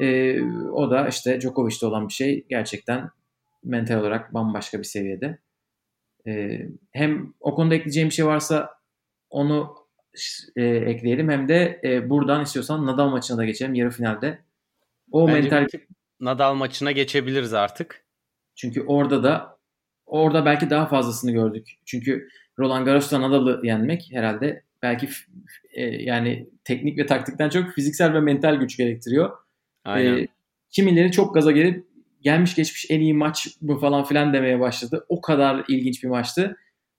Ee, 0.00 0.42
o 0.72 0.90
da 0.90 1.08
işte 1.08 1.40
Djokovic'te 1.40 1.86
olan 1.86 2.08
bir 2.08 2.12
şey 2.12 2.46
gerçekten 2.48 3.10
mental 3.64 4.00
olarak 4.00 4.34
bambaşka 4.34 4.78
bir 4.78 4.84
seviyede. 4.84 5.38
Ee, 6.26 6.68
hem 6.92 7.34
o 7.40 7.54
konuda 7.54 7.74
ekleyeceğim 7.74 8.08
bir 8.08 8.14
şey 8.14 8.26
varsa 8.26 8.70
onu 9.30 9.83
e, 10.56 10.64
ekleyelim 10.64 11.30
hem 11.30 11.48
de 11.48 11.80
e, 11.84 12.10
buradan 12.10 12.42
istiyorsan 12.42 12.86
Nadal 12.86 13.08
maçına 13.08 13.36
da 13.36 13.44
geçelim 13.44 13.74
yarı 13.74 13.90
finalde. 13.90 14.38
O 15.12 15.28
Bence 15.28 15.40
mental 15.40 15.66
Nadal 16.20 16.54
maçına 16.54 16.92
geçebiliriz 16.92 17.54
artık. 17.54 18.04
çünkü 18.54 18.82
orada 18.82 19.22
da 19.22 19.58
orada 20.06 20.44
belki 20.44 20.70
daha 20.70 20.86
fazlasını 20.86 21.32
gördük. 21.32 21.70
Çünkü 21.84 22.28
Roland 22.58 22.86
Garros'ta 22.86 23.20
Nadal'ı 23.20 23.60
yenmek 23.66 24.08
herhalde 24.12 24.62
belki 24.82 25.08
e, 25.72 25.82
yani 25.82 26.48
teknik 26.64 26.98
ve 26.98 27.06
taktikten 27.06 27.48
çok 27.48 27.70
fiziksel 27.70 28.14
ve 28.14 28.20
mental 28.20 28.54
güç 28.54 28.76
gerektiriyor. 28.76 29.30
Aynen. 29.84 30.16
Ee, 30.16 30.26
kimileri 30.70 31.12
çok 31.12 31.34
gaza 31.34 31.52
gelip 31.52 31.86
gelmiş 32.20 32.54
geçmiş 32.54 32.86
en 32.90 33.00
iyi 33.00 33.14
maç 33.14 33.48
bu 33.60 33.78
falan 33.78 34.04
filan 34.04 34.32
demeye 34.32 34.60
başladı. 34.60 35.06
O 35.08 35.20
kadar 35.20 35.64
ilginç 35.68 36.02
bir 36.02 36.08
maçtı. 36.08 36.56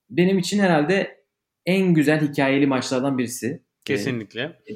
Benim 0.10 0.40
için 0.40 0.60
herhalde 0.60 1.25
en 1.66 1.94
güzel 1.94 2.22
hikayeli 2.22 2.68
maçlardan 2.68 3.18
birisi. 3.18 3.64
Kesinlikle. 3.86 4.42
Ee, 4.42 4.74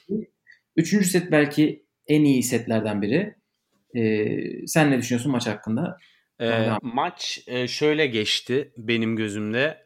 üçüncü 0.75 1.05
set 1.05 1.31
belki 1.31 1.85
en 2.07 2.23
iyi 2.23 2.43
setlerden 2.43 3.01
biri. 3.01 3.35
Ee, 3.95 4.67
sen 4.67 4.91
ne 4.91 4.97
düşünüyorsun 4.97 5.31
maç 5.31 5.47
hakkında? 5.47 5.97
Ee, 6.41 6.69
maç 6.81 7.43
e, 7.47 7.67
şöyle 7.67 8.07
geçti 8.07 8.73
benim 8.77 9.15
gözümde. 9.15 9.85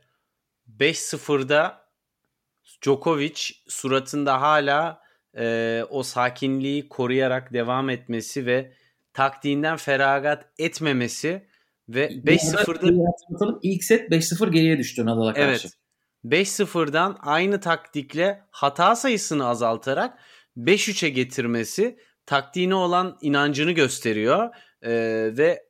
5-0'da 0.80 1.84
Djokovic 2.82 3.52
suratında 3.68 4.42
hala 4.42 5.02
e, 5.38 5.84
o 5.90 6.04
sakinliği 6.04 6.90
koruyarak 6.90 7.54
devam 7.54 7.90
etmesi 7.90 8.46
ve 8.46 8.74
taktiğinden 9.14 9.78
feragat 9.78 10.46
etmemesi 10.58 11.48
ve 11.90 12.08
5-0'da 12.08 12.88
Bir 12.88 13.06
hatırlatalım. 13.06 13.60
İlk 13.62 13.84
set 13.84 14.10
5-0 14.10 14.52
geriye 14.52 14.78
düştü 14.78 15.06
Nadal'a 15.06 15.34
karşı. 15.34 15.68
Evet. 15.68 15.74
5-0'dan 16.26 17.18
aynı 17.22 17.60
taktikle 17.60 18.44
hata 18.52 18.96
sayısını 18.96 19.48
azaltarak 19.48 20.20
5-3'e 20.58 21.10
getirmesi 21.10 22.00
taktiğine 22.26 22.76
olan 22.76 23.18
inancını 23.22 23.72
gösteriyor. 23.72 24.56
Ee, 24.82 24.92
ve 25.38 25.64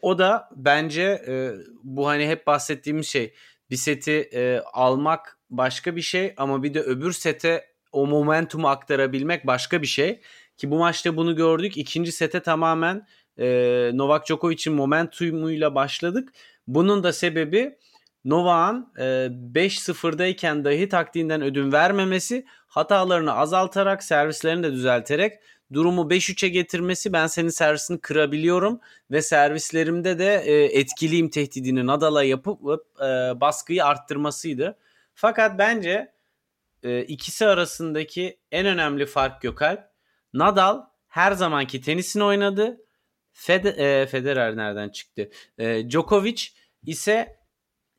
o 0.00 0.18
da 0.18 0.48
bence 0.56 1.02
e, 1.02 1.52
bu 1.82 2.08
hani 2.08 2.28
hep 2.28 2.46
bahsettiğimiz 2.46 3.06
şey 3.06 3.34
bir 3.70 3.76
seti 3.76 4.12
e, 4.32 4.60
almak 4.72 5.38
başka 5.50 5.96
bir 5.96 6.02
şey 6.02 6.34
ama 6.36 6.62
bir 6.62 6.74
de 6.74 6.80
öbür 6.80 7.12
sete 7.12 7.64
o 7.92 8.06
momentumu 8.06 8.68
aktarabilmek 8.68 9.46
başka 9.46 9.82
bir 9.82 9.86
şey. 9.86 10.20
Ki 10.56 10.70
bu 10.70 10.78
maçta 10.78 11.16
bunu 11.16 11.36
gördük. 11.36 11.76
İkinci 11.76 12.12
sete 12.12 12.40
tamamen 12.40 13.06
e, 13.38 13.46
Novak 13.94 14.26
Djokovic'in 14.26 14.74
momentumuyla 14.74 15.74
başladık. 15.74 16.32
Bunun 16.66 17.02
da 17.04 17.12
sebebi 17.12 17.78
Novak'ın 18.26 18.92
e, 18.98 19.02
5-0'dayken 19.54 20.64
dahi 20.64 20.88
taktiğinden 20.88 21.42
ödün 21.42 21.72
vermemesi, 21.72 22.44
hatalarını 22.66 23.32
azaltarak, 23.32 24.02
servislerini 24.02 24.62
de 24.62 24.72
düzelterek 24.72 25.32
durumu 25.72 26.02
5-3'e 26.02 26.48
getirmesi 26.48 27.12
ben 27.12 27.26
senin 27.26 27.48
servisini 27.48 28.00
kırabiliyorum 28.00 28.80
ve 29.10 29.22
servislerimde 29.22 30.18
de 30.18 30.42
e, 30.44 30.78
etkiliyim 30.78 31.28
tehdidini 31.28 31.86
Nadal'a 31.86 32.24
yapıp 32.24 32.60
e, 33.00 33.06
baskıyı 33.40 33.84
arttırmasıydı. 33.84 34.78
Fakat 35.14 35.58
bence 35.58 36.12
e, 36.82 37.02
ikisi 37.02 37.46
arasındaki 37.46 38.38
en 38.52 38.66
önemli 38.66 39.06
fark 39.06 39.42
Gökalp. 39.42 39.80
Nadal 40.32 40.82
her 41.08 41.32
zamanki 41.32 41.80
tenisini 41.80 42.24
oynadı. 42.24 42.80
Fed 43.32 43.64
e, 43.64 44.06
Federer 44.06 44.56
nereden 44.56 44.88
çıktı? 44.88 45.30
E, 45.58 45.90
Djokovic 45.90 46.42
ise 46.86 47.35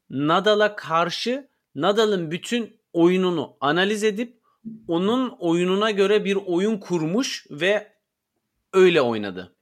Nadal'a 0.10 0.76
karşı 0.76 1.48
Nadal'ın 1.76 2.32
bütün 2.32 2.80
oyununu 2.94 3.58
analiz 3.62 4.04
edip 4.04 4.38
onun 4.88 5.30
oyununa 5.40 5.92
göre 5.92 6.26
bir 6.26 6.36
oyun 6.46 6.78
kurmuş 6.78 7.48
ve 7.52 7.92
öyle 8.74 9.02
oynadı. 9.02 9.56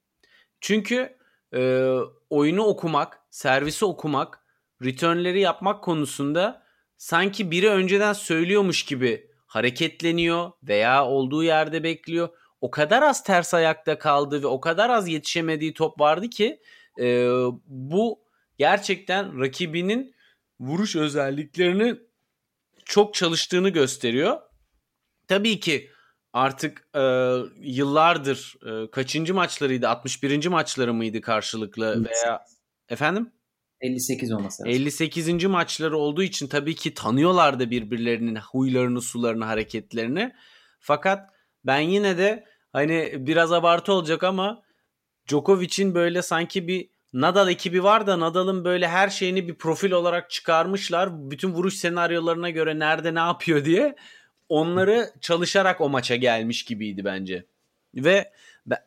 Çünkü 0.62 1.18
e, 1.54 1.92
oyunu 2.30 2.64
okumak, 2.64 3.20
servisi 3.30 3.86
okumak, 3.86 4.40
returnleri 4.84 5.40
yapmak 5.40 5.84
konusunda 5.84 6.64
sanki 6.98 7.52
biri 7.52 7.70
önceden 7.70 8.14
söylüyormuş 8.14 8.86
gibi 8.86 9.30
hareketleniyor 9.48 10.52
veya 10.64 11.06
olduğu 11.06 11.44
yerde 11.44 11.84
bekliyor. 11.84 12.30
O 12.62 12.72
kadar 12.72 13.02
az 13.02 13.24
ters 13.24 13.54
ayakta 13.54 14.00
kaldı 14.00 14.44
ve 14.44 14.48
o 14.48 14.60
kadar 14.60 14.90
az 14.90 15.08
yetişemediği 15.08 15.74
top 15.74 16.00
vardı 16.00 16.30
ki 16.30 16.62
e, 17.00 17.28
bu 17.68 18.20
gerçekten 18.58 19.42
rakibinin 19.42 20.15
vuruş 20.60 20.96
özelliklerini 20.96 21.96
çok 22.86 23.14
çalıştığını 23.14 23.70
gösteriyor. 23.70 24.42
Tabii 25.28 25.60
ki 25.60 25.90
artık 26.34 26.88
e, 26.96 27.02
yıllardır 27.60 28.56
e, 28.66 28.92
kaçıncı 28.92 29.34
maçlarıydı? 29.34 29.90
61. 29.90 30.48
maçları 30.48 30.94
mıydı 30.94 31.22
karşılıklı 31.22 32.06
veya 32.06 32.46
efendim? 32.90 33.32
58 33.82 34.32
olması 34.32 34.64
lazım. 34.64 34.74
58. 34.74 35.46
maçları 35.46 35.98
olduğu 35.98 36.24
için 36.24 36.48
tabii 36.48 36.76
ki 36.76 36.94
tanıyorlar 36.94 37.60
da 37.60 37.72
birbirlerinin 37.72 38.36
huylarını, 38.36 39.02
sularını, 39.02 39.46
hareketlerini. 39.46 40.34
Fakat 40.80 41.30
ben 41.64 41.80
yine 41.80 42.18
de 42.18 42.46
hani 42.74 43.14
biraz 43.18 43.52
abartı 43.52 43.94
olacak 43.94 44.24
ama 44.24 44.62
Djokovic'in 45.28 45.96
böyle 45.96 46.22
sanki 46.22 46.68
bir 46.68 46.90
Nadal 47.16 47.50
ekibi 47.50 47.84
var 47.84 48.08
da 48.08 48.20
Nadal'ın 48.20 48.66
böyle 48.66 48.88
her 48.88 49.10
şeyini 49.10 49.48
bir 49.48 49.56
profil 49.56 49.92
olarak 49.92 50.30
çıkarmışlar. 50.30 51.32
Bütün 51.32 51.54
vuruş 51.54 51.74
senaryolarına 51.74 52.50
göre 52.50 52.80
nerede 52.80 53.16
ne 53.16 53.20
yapıyor 53.20 53.66
diye 53.66 53.96
onları 54.50 55.12
çalışarak 55.22 55.82
o 55.82 55.90
maça 55.90 56.16
gelmiş 56.16 56.66
gibiydi 56.66 57.06
bence. 57.06 57.46
Ve 57.96 58.32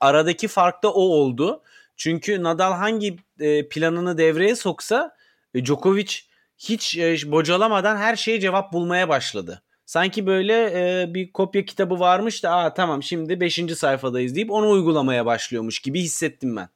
aradaki 0.01 0.49
fark 0.49 0.83
da 0.83 0.93
o 0.93 1.01
oldu. 1.01 1.63
Çünkü 1.97 2.43
Nadal 2.43 2.73
hangi 2.73 3.17
e, 3.41 3.69
planını 3.69 4.19
devreye 4.19 4.57
soksa 4.57 5.17
e, 5.55 5.65
Djokovic 5.65 6.15
hiç 6.59 6.99
e, 6.99 7.17
bocalamadan 7.27 7.97
her 7.97 8.17
şeye 8.17 8.41
cevap 8.41 8.73
bulmaya 8.73 9.09
başladı. 9.09 9.63
Sanki 9.87 10.27
böyle 10.27 11.15
bir 11.15 11.33
kopya 11.33 11.65
kitabı 11.65 12.01
varmış 12.01 12.45
da 12.45 12.51
Aa, 12.51 12.75
tamam 12.75 13.03
şimdi 13.03 13.41
5. 13.41 13.61
sayfadayız 13.77 14.35
deyip 14.35 14.51
onu 14.51 14.71
uygulamaya 14.71 15.27
başlıyormuş 15.27 15.79
gibi 15.79 16.01
hissettim 16.01 16.57
ben. 16.57 16.69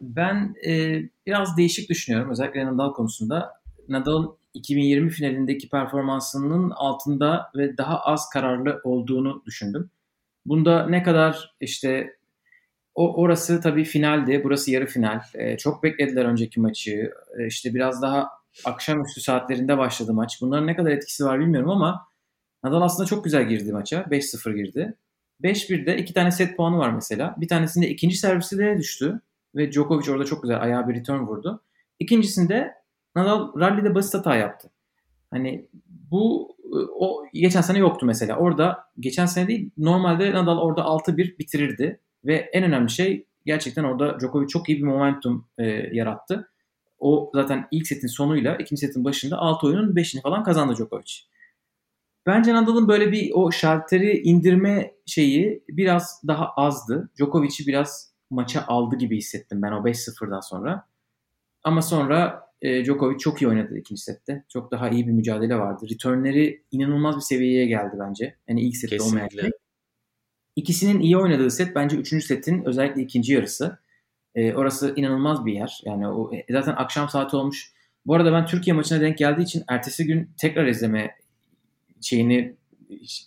Ben 0.00 0.54
e, 0.66 1.02
biraz 1.26 1.56
değişik 1.56 1.90
düşünüyorum 1.90 2.30
özellikle 2.30 2.66
Nadal 2.66 2.92
konusunda. 2.92 3.52
Nadal'ın 3.88 4.36
2020 4.54 5.10
finalindeki 5.10 5.68
performansının 5.68 6.70
altında 6.70 7.50
ve 7.56 7.76
daha 7.76 8.00
az 8.00 8.28
kararlı 8.28 8.80
olduğunu 8.84 9.42
düşündüm. 9.46 9.90
Bunda 10.46 10.86
ne 10.86 11.02
kadar 11.02 11.54
işte 11.60 12.16
o 12.94 13.22
orası 13.22 13.60
tabii 13.60 13.84
finaldi, 13.84 14.40
burası 14.44 14.70
yarı 14.70 14.86
final. 14.86 15.20
E, 15.34 15.56
çok 15.56 15.82
beklediler 15.82 16.24
önceki 16.24 16.60
maçı. 16.60 17.10
E, 17.38 17.46
işte 17.46 17.74
biraz 17.74 18.02
daha 18.02 18.28
akşamüstü 18.64 19.20
saatlerinde 19.20 19.78
başladı 19.78 20.14
maç. 20.14 20.38
Bunların 20.40 20.66
ne 20.66 20.76
kadar 20.76 20.90
etkisi 20.90 21.24
var 21.24 21.40
bilmiyorum 21.40 21.70
ama 21.70 22.06
Nadal 22.64 22.82
aslında 22.82 23.06
çok 23.06 23.24
güzel 23.24 23.48
girdi 23.48 23.72
maça. 23.72 24.00
5-0 24.10 24.54
girdi. 24.56 24.94
5-1'de 25.42 25.98
iki 25.98 26.14
tane 26.14 26.30
set 26.30 26.56
puanı 26.56 26.78
var 26.78 26.90
mesela. 26.90 27.34
Bir 27.38 27.48
tanesinde 27.48 27.88
ikinci 27.88 28.16
servisi 28.16 28.58
de 28.58 28.78
düştü. 28.78 29.20
Ve 29.56 29.72
Djokovic 29.72 30.12
orada 30.12 30.24
çok 30.24 30.42
güzel 30.42 30.62
ayağa 30.62 30.88
bir 30.88 30.94
return 30.94 31.20
vurdu. 31.20 31.62
İkincisinde 31.98 32.74
Nadal 33.14 33.60
rally'de 33.60 33.94
basit 33.94 34.14
hata 34.14 34.36
yaptı. 34.36 34.70
Hani 35.30 35.68
bu 36.10 36.56
o 36.98 37.24
geçen 37.34 37.60
sene 37.60 37.78
yoktu 37.78 38.06
mesela. 38.06 38.36
Orada 38.36 38.78
geçen 39.00 39.26
sene 39.26 39.48
değil 39.48 39.70
normalde 39.78 40.32
Nadal 40.32 40.58
orada 40.58 40.80
6-1 40.80 41.38
bitirirdi. 41.38 42.00
Ve 42.24 42.34
en 42.34 42.64
önemli 42.64 42.90
şey 42.90 43.26
gerçekten 43.46 43.84
orada 43.84 44.20
Djokovic 44.20 44.46
çok 44.46 44.68
iyi 44.68 44.78
bir 44.78 44.82
momentum 44.82 45.48
e, 45.58 45.64
yarattı. 45.92 46.50
O 46.98 47.30
zaten 47.34 47.68
ilk 47.70 47.86
setin 47.86 48.08
sonuyla 48.08 48.56
ikinci 48.56 48.86
setin 48.86 49.04
başında 49.04 49.38
6 49.38 49.66
oyunun 49.66 49.94
5'ini 49.94 50.22
falan 50.22 50.42
kazandı 50.42 50.74
Djokovic. 50.76 51.12
Bence 52.26 52.54
Nadal'ın 52.54 52.88
böyle 52.88 53.12
bir 53.12 53.30
o 53.34 53.52
şalteri 53.52 54.18
indirme 54.18 54.92
şeyi 55.06 55.64
biraz 55.68 56.22
daha 56.26 56.48
azdı. 56.48 57.10
Djokovic'i 57.18 57.66
biraz 57.66 58.15
maça 58.30 58.64
aldı 58.66 58.96
gibi 58.96 59.16
hissettim 59.16 59.62
ben 59.62 59.72
o 59.72 59.84
5-0'dan 59.84 60.40
sonra. 60.40 60.86
Ama 61.62 61.82
sonra 61.82 62.46
e, 62.62 62.84
Djokovic 62.84 63.18
çok 63.18 63.42
iyi 63.42 63.48
oynadı 63.48 63.78
ikinci 63.78 64.02
sette. 64.02 64.44
Çok 64.48 64.70
daha 64.70 64.88
iyi 64.88 65.06
bir 65.06 65.12
mücadele 65.12 65.58
vardı. 65.58 65.86
Returnleri 65.90 66.62
inanılmaz 66.70 67.16
bir 67.16 67.20
seviyeye 67.20 67.66
geldi 67.66 67.96
bence. 68.00 68.36
Yani 68.48 68.60
ilk 68.60 68.76
sette 68.76 69.02
olmayan 69.02 69.28
şey. 69.28 69.50
İkisinin 70.56 71.00
iyi 71.00 71.18
oynadığı 71.18 71.50
set 71.50 71.74
bence 71.74 71.96
üçüncü 71.96 72.26
setin 72.26 72.64
özellikle 72.64 73.02
ikinci 73.02 73.32
yarısı. 73.32 73.78
E, 74.34 74.54
orası 74.54 74.92
inanılmaz 74.96 75.46
bir 75.46 75.52
yer. 75.52 75.80
Yani 75.84 76.08
o 76.08 76.34
e, 76.34 76.44
zaten 76.50 76.74
akşam 76.76 77.08
saati 77.08 77.36
olmuş. 77.36 77.72
Bu 78.06 78.14
arada 78.14 78.32
ben 78.32 78.46
Türkiye 78.46 78.76
maçına 78.76 79.00
denk 79.00 79.18
geldiği 79.18 79.42
için 79.42 79.64
ertesi 79.68 80.06
gün 80.06 80.30
tekrar 80.36 80.66
izleme 80.66 81.14
şeyini 82.00 82.56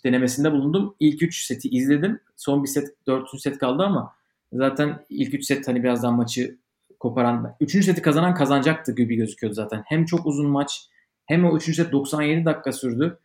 denemesinde 0.04 0.52
bulundum. 0.52 0.96
İlk 1.00 1.22
üç 1.22 1.44
seti 1.44 1.68
izledim. 1.68 2.20
Son 2.36 2.62
bir 2.62 2.68
set, 2.68 2.88
dördüncü 3.06 3.38
set 3.38 3.58
kaldı 3.58 3.82
ama 3.82 4.14
zaten 4.52 5.04
ilk 5.08 5.34
üç 5.34 5.44
set 5.44 5.68
hani 5.68 5.82
birazdan 5.82 6.14
maçı 6.14 6.58
koparan, 7.00 7.56
üçüncü 7.60 7.86
seti 7.86 8.02
kazanan 8.02 8.34
kazanacaktı 8.34 8.94
gibi 8.94 9.16
gözüküyordu 9.16 9.54
zaten. 9.54 9.82
Hem 9.86 10.04
çok 10.04 10.26
uzun 10.26 10.50
maç 10.50 10.86
hem 11.26 11.44
o 11.44 11.56
üçüncü 11.56 11.82
set 11.82 11.92
97 11.92 12.44
dakika 12.44 12.72
sürdü. 12.72 13.18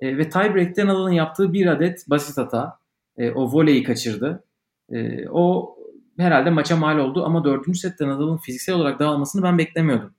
E, 0.00 0.18
ve 0.18 0.28
tiebreak'te 0.28 0.86
Nadal'ın 0.86 1.10
yaptığı 1.10 1.52
bir 1.52 1.66
adet 1.66 2.10
basit 2.10 2.38
hata. 2.38 2.78
E, 3.16 3.30
o 3.30 3.52
voleyi 3.52 3.82
kaçırdı. 3.82 4.44
E, 4.92 5.28
o 5.28 5.76
herhalde 6.18 6.50
maça 6.50 6.76
mal 6.76 6.98
oldu 6.98 7.24
ama 7.24 7.44
dördüncü 7.44 7.78
sette 7.78 8.08
Nadal'ın 8.08 8.36
fiziksel 8.36 8.74
olarak 8.74 9.00
dağılmasını 9.00 9.42
ben 9.42 9.58
beklemiyordum. 9.58 10.14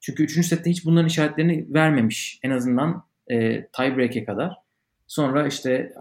Çünkü 0.00 0.22
üçüncü 0.22 0.48
sette 0.48 0.70
hiç 0.70 0.84
bunların 0.84 1.06
işaretlerini 1.06 1.66
vermemiş 1.74 2.40
en 2.42 2.50
azından 2.50 3.04
e, 3.30 3.66
tiebreak'e 3.66 4.24
kadar. 4.24 4.54
Sonra 5.06 5.46
işte 5.46 5.92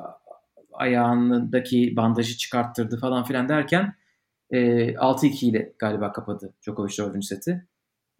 ayağındaki 0.73 1.95
bandajı 1.95 2.37
çıkarttırdı 2.37 2.99
falan 2.99 3.23
filan 3.23 3.49
derken 3.49 3.93
e, 4.51 4.57
6-2 4.93 5.45
ile 5.45 5.73
galiba 5.79 6.11
kapadı 6.11 6.53
Djokovic 6.61 6.97
4. 6.97 7.25
seti. 7.25 7.67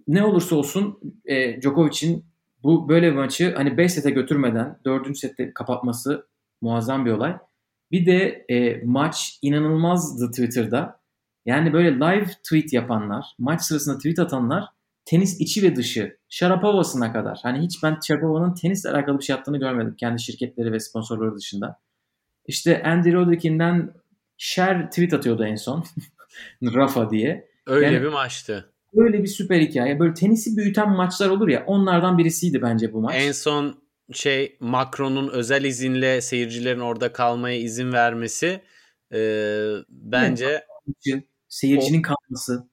Ne 0.08 0.24
olursa 0.24 0.56
olsun 0.56 1.00
e, 1.26 1.62
Djokovic'in 1.62 2.26
bu 2.64 2.90
böyle 2.90 3.12
bir 3.12 3.16
maçı 3.16 3.54
hani 3.56 3.78
5 3.78 3.94
sete 3.94 4.10
götürmeden 4.10 4.80
4. 4.86 5.18
sette 5.18 5.54
kapatması 5.54 6.28
muazzam 6.62 7.06
bir 7.06 7.12
olay. 7.12 7.38
Bir 7.92 8.06
de 8.06 8.46
e, 8.50 8.82
maç 8.86 9.40
inanılmazdı 9.42 10.32
Twitter'da. 10.32 11.00
Yani 11.46 11.74
böyle 11.74 11.96
live 11.96 12.26
tweet 12.26 12.74
yapanlar, 12.74 13.26
maç 13.40 13.62
sırasında 13.62 13.98
tweet 13.98 14.20
atanlar 14.20 14.66
tenis 15.06 15.42
içi 15.42 15.64
ve 15.64 15.76
dışı, 15.76 16.18
Sharapova'sına 16.30 17.14
kadar. 17.14 17.40
Hani 17.44 17.60
hiç 17.60 17.84
ben 17.84 17.98
Sharapova'nın 18.08 18.54
tenisle 18.54 18.90
alakalı 18.90 19.20
bir 19.20 19.24
şey 19.24 19.36
yaptığını 19.36 19.58
görmedim 19.58 19.96
kendi 20.00 20.22
şirketleri 20.22 20.72
ve 20.72 20.80
sponsorları 20.80 21.36
dışında. 21.36 21.80
İşte 22.50 22.84
Andy 22.84 23.14
Roddick'inden 23.14 23.94
Şer 24.38 24.90
tweet 24.90 25.14
atıyordu 25.14 25.46
en 25.46 25.56
son. 25.56 25.86
Rafa 26.64 27.10
diye. 27.10 27.50
Öyle 27.68 27.86
yani, 27.86 28.02
bir 28.02 28.08
maçtı. 28.08 28.74
Böyle 28.94 29.24
bir 29.24 29.28
süper 29.28 29.62
hikaye. 29.62 30.00
Böyle 30.00 30.14
tenisi 30.14 30.58
büyüten 30.58 30.90
maçlar 30.90 31.30
olur 31.30 31.48
ya 31.48 31.64
onlardan 31.68 32.18
birisiydi 32.18 32.62
bence 32.62 32.94
bu 32.94 33.02
maç. 33.02 33.16
En 33.18 33.32
son 33.32 33.80
şey 34.14 34.58
Macron'un 34.60 35.30
özel 35.30 35.64
izinle 35.64 36.22
seyircilerin 36.22 36.80
orada 36.80 37.14
kalmaya 37.14 37.58
izin 37.58 37.94
vermesi 37.94 38.62
e, 39.14 39.20
bence 39.90 40.66
seyircinin 41.48 42.00
o, 42.00 42.02
kalması. 42.02 42.68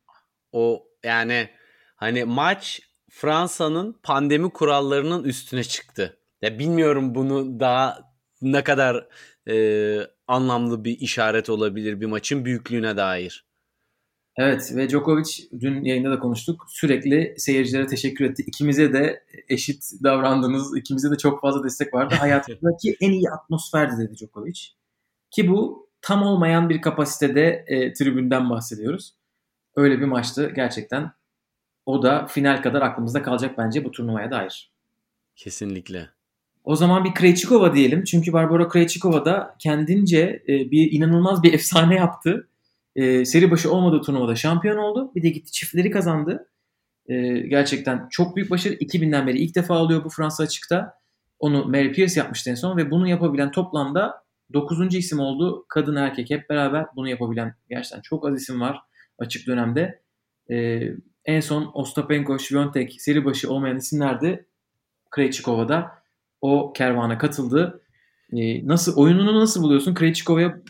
O 0.53 0.89
yani 1.05 1.49
hani 1.97 2.25
maç 2.25 2.81
Fransa'nın 3.11 4.01
pandemi 4.03 4.51
kurallarının 4.51 5.25
üstüne 5.25 5.65
çıktı. 5.65 6.19
Ya 6.43 6.59
bilmiyorum 6.59 7.15
bunu 7.15 7.61
daha 7.61 7.99
ne 8.43 8.65
kadar 8.65 9.09
e, 9.49 9.99
anlamlı 10.27 10.85
bir 10.85 10.99
işaret 10.99 11.51
olabilir 11.51 12.01
bir 12.01 12.07
maçın 12.07 12.45
büyüklüğüne 12.45 12.97
dair. 12.97 13.47
Evet 14.39 14.73
ve 14.77 14.89
Djokovic 14.89 15.31
dün 15.61 15.85
yayında 15.85 16.11
da 16.11 16.19
konuştuk. 16.19 16.67
Sürekli 16.69 17.35
seyircilere 17.39 17.87
teşekkür 17.87 18.25
etti. 18.25 18.45
İkimize 18.47 18.93
de 18.93 19.25
eşit 19.49 19.85
davrandınız. 20.03 20.77
İkimize 20.77 21.11
de 21.11 21.17
çok 21.17 21.41
fazla 21.41 21.65
destek 21.65 21.95
vardı. 21.95 22.15
Hayatındaki 22.19 22.97
en 23.01 23.13
iyi 23.13 23.31
atmosferdi 23.31 23.99
dedi 23.99 24.17
Djokovic. 24.17 24.61
Ki 25.31 25.49
bu 25.49 25.89
tam 26.03 26.23
olmayan 26.23 26.69
bir 26.69 26.81
kapasitede 26.81 27.65
e, 27.67 27.93
tribünden 27.93 28.51
bahsediyoruz. 28.51 29.15
Öyle 29.77 30.01
bir 30.01 30.07
maçtı 30.07 30.53
gerçekten. 30.57 31.13
O 31.87 32.03
da 32.03 32.27
final 32.27 32.63
kadar 32.63 32.83
aklımızda 32.83 33.23
kalacak 33.23 33.59
bence 33.59 33.85
bu 33.85 33.91
turnuvaya 33.91 34.31
dair. 34.31 34.73
Kesinlikle. 35.37 36.16
O 36.67 36.77
zaman 36.77 37.05
bir 37.05 37.15
Krejcikova 37.15 37.75
diyelim. 37.75 38.05
Çünkü 38.05 38.33
Barbara 38.33 38.69
Krejcikova 38.69 39.25
da 39.25 39.57
kendince 39.59 40.43
e, 40.49 40.71
bir 40.71 40.93
inanılmaz 40.93 41.43
bir 41.43 41.53
efsane 41.55 41.95
yaptı. 41.95 42.49
E, 42.97 43.25
seri 43.25 43.51
başı 43.51 43.73
olmadığı 43.73 44.03
turnuvada 44.03 44.37
şampiyon 44.37 44.77
oldu. 44.77 45.13
Bir 45.15 45.23
de 45.23 45.29
gitti 45.29 45.53
çiftleri 45.53 45.91
kazandı. 45.91 46.49
E, 47.09 47.39
gerçekten 47.39 48.09
çok 48.11 48.37
büyük 48.37 48.51
başarı. 48.51 48.75
2000'den 48.75 49.27
beri 49.27 49.39
ilk 49.39 49.55
defa 49.55 49.79
oluyor 49.79 50.05
bu 50.05 50.09
Fransa 50.09 50.43
açıkta. 50.43 50.95
Onu 51.39 51.65
Mary 51.65 51.93
Pierce 51.93 52.21
yapmıştı 52.21 52.51
en 52.51 52.55
son 52.55 52.77
ve 52.77 52.91
bunu 52.91 53.09
yapabilen 53.09 53.51
toplamda 53.51 54.25
9. 54.53 54.95
isim 54.95 55.21
oldu. 55.21 55.67
Kadın 55.69 55.97
erkek 55.97 56.31
hep 56.31 56.51
beraber 56.51 56.87
bunu 56.97 57.09
yapabilen 57.09 57.55
gerçekten 57.71 58.01
çok 58.01 58.27
az 58.29 58.43
isim 58.43 58.61
var 58.61 58.81
açık 59.19 59.47
dönemde. 59.47 60.03
E, 60.51 60.81
en 61.25 61.41
son 61.41 61.71
Ostapenko, 61.75 62.39
Swiatek 62.39 63.03
seri 63.03 63.25
başı 63.25 63.51
olmayan 63.51 63.77
isimlerdi. 63.77 64.47
Krejcikova'da 65.11 66.06
o 66.47 66.73
kervana 66.73 67.19
katıldı. 67.19 67.83
E, 68.33 68.67
nasıl 68.67 68.97
oyununu 68.97 69.41
nasıl 69.41 69.63
buluyorsun? 69.63 69.95
Krejcikova'ya 69.95 70.63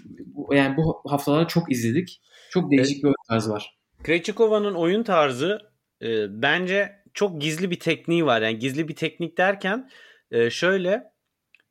yani 0.51 0.77
bu 0.77 1.03
haftalarda 1.07 1.47
çok 1.47 1.73
izledik. 1.73 2.21
Çok 2.51 2.71
değişik 2.71 3.03
bir 3.03 3.09
oyun 3.09 3.17
tarzı 3.29 3.51
var. 3.51 3.77
Krejcikova'nın 4.03 4.75
oyun 4.75 5.03
tarzı 5.03 5.59
e, 6.03 6.43
bence 6.43 6.93
çok 7.15 7.41
gizli 7.41 7.71
bir 7.71 7.81
tekniği 7.81 8.27
var. 8.27 8.43
Yani 8.43 8.59
gizli 8.59 8.89
bir 8.89 8.95
teknik 8.95 9.39
derken 9.39 9.91
e, 10.31 10.51
şöyle 10.51 11.03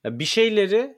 bir 0.06 0.26
şeyleri 0.26 0.98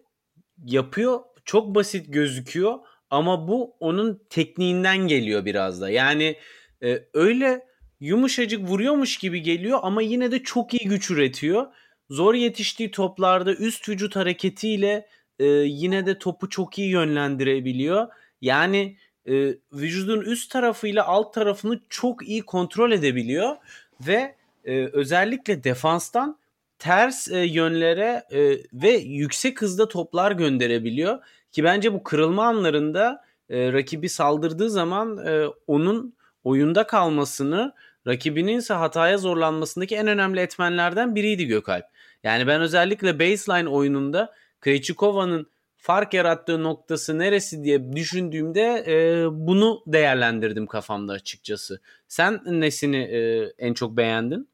yapıyor 0.65 1.19
çok 1.45 1.75
basit 1.75 2.13
gözüküyor 2.13 2.79
ama 3.09 3.47
bu 3.47 3.75
onun 3.79 4.21
tekniğinden 4.29 4.97
geliyor 4.97 5.45
biraz 5.45 5.81
da. 5.81 5.89
Yani 5.89 6.37
e, 6.83 6.99
öyle 7.13 7.67
yumuşacık 7.99 8.69
vuruyormuş 8.69 9.17
gibi 9.17 9.41
geliyor 9.41 9.79
ama 9.81 10.01
yine 10.01 10.31
de 10.31 10.43
çok 10.43 10.73
iyi 10.73 10.89
güç 10.89 11.11
üretiyor. 11.11 11.67
Zor 12.09 12.33
yetiştiği 12.33 12.91
toplarda 12.91 13.53
üst 13.53 13.89
vücut 13.89 14.15
hareketiyle 14.15 15.07
e, 15.39 15.45
yine 15.45 16.05
de 16.05 16.19
topu 16.19 16.49
çok 16.49 16.77
iyi 16.77 16.89
yönlendirebiliyor. 16.89 18.07
Yani 18.41 18.97
e, 19.29 19.55
vücudun 19.73 20.21
üst 20.21 20.51
tarafıyla 20.51 21.05
alt 21.05 21.33
tarafını 21.33 21.79
çok 21.89 22.27
iyi 22.27 22.41
kontrol 22.41 22.91
edebiliyor 22.91 23.55
ve 24.01 24.35
e, 24.65 24.85
özellikle 24.85 25.63
defanstan 25.63 26.37
ters 26.79 27.31
e, 27.31 27.37
yönlere 27.37 28.23
e, 28.31 28.57
ve 28.73 28.89
yüksek 28.91 29.61
hızda 29.61 29.87
toplar 29.87 30.31
gönderebiliyor 30.31 31.19
ki 31.51 31.63
bence 31.63 31.93
bu 31.93 32.03
kırılma 32.03 32.45
anlarında 32.45 33.23
e, 33.49 33.73
rakibi 33.73 34.09
saldırdığı 34.09 34.69
zaman 34.69 35.17
e, 35.27 35.47
onun 35.67 36.13
oyunda 36.43 36.87
kalmasını 36.87 37.73
rakibinin 38.07 38.57
ise 38.57 38.73
hataya 38.73 39.17
zorlanmasındaki 39.17 39.95
en 39.95 40.07
önemli 40.07 40.39
etmenlerden 40.39 41.15
biriydi 41.15 41.45
Gökalp. 41.45 41.85
Yani 42.27 42.47
ben 42.47 42.61
özellikle 42.61 43.19
baseline 43.19 43.69
oyununda 43.69 44.33
Krejcikova'nın 44.61 45.47
fark 45.75 46.13
yarattığı 46.13 46.63
noktası 46.63 47.19
neresi 47.19 47.63
diye 47.63 47.93
düşündüğümde 47.93 48.83
e, 48.87 49.25
bunu 49.31 49.83
değerlendirdim 49.87 50.67
kafamda 50.67 51.13
açıkçası. 51.13 51.81
Sen 52.07 52.41
nesini 52.45 52.97
e, 52.97 53.51
en 53.57 53.73
çok 53.73 53.97
beğendin 53.97 54.49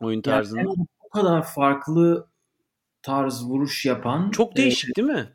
oyun 0.00 0.22
tarzında? 0.22 0.60
Yani 0.60 0.74
bu 1.04 1.08
kadar 1.08 1.42
farklı 1.42 2.28
tarz 3.02 3.44
vuruş 3.44 3.86
yapan 3.86 4.30
çok 4.30 4.56
değişik 4.56 4.90
e, 4.90 4.94
değil 4.94 5.08
mi? 5.08 5.28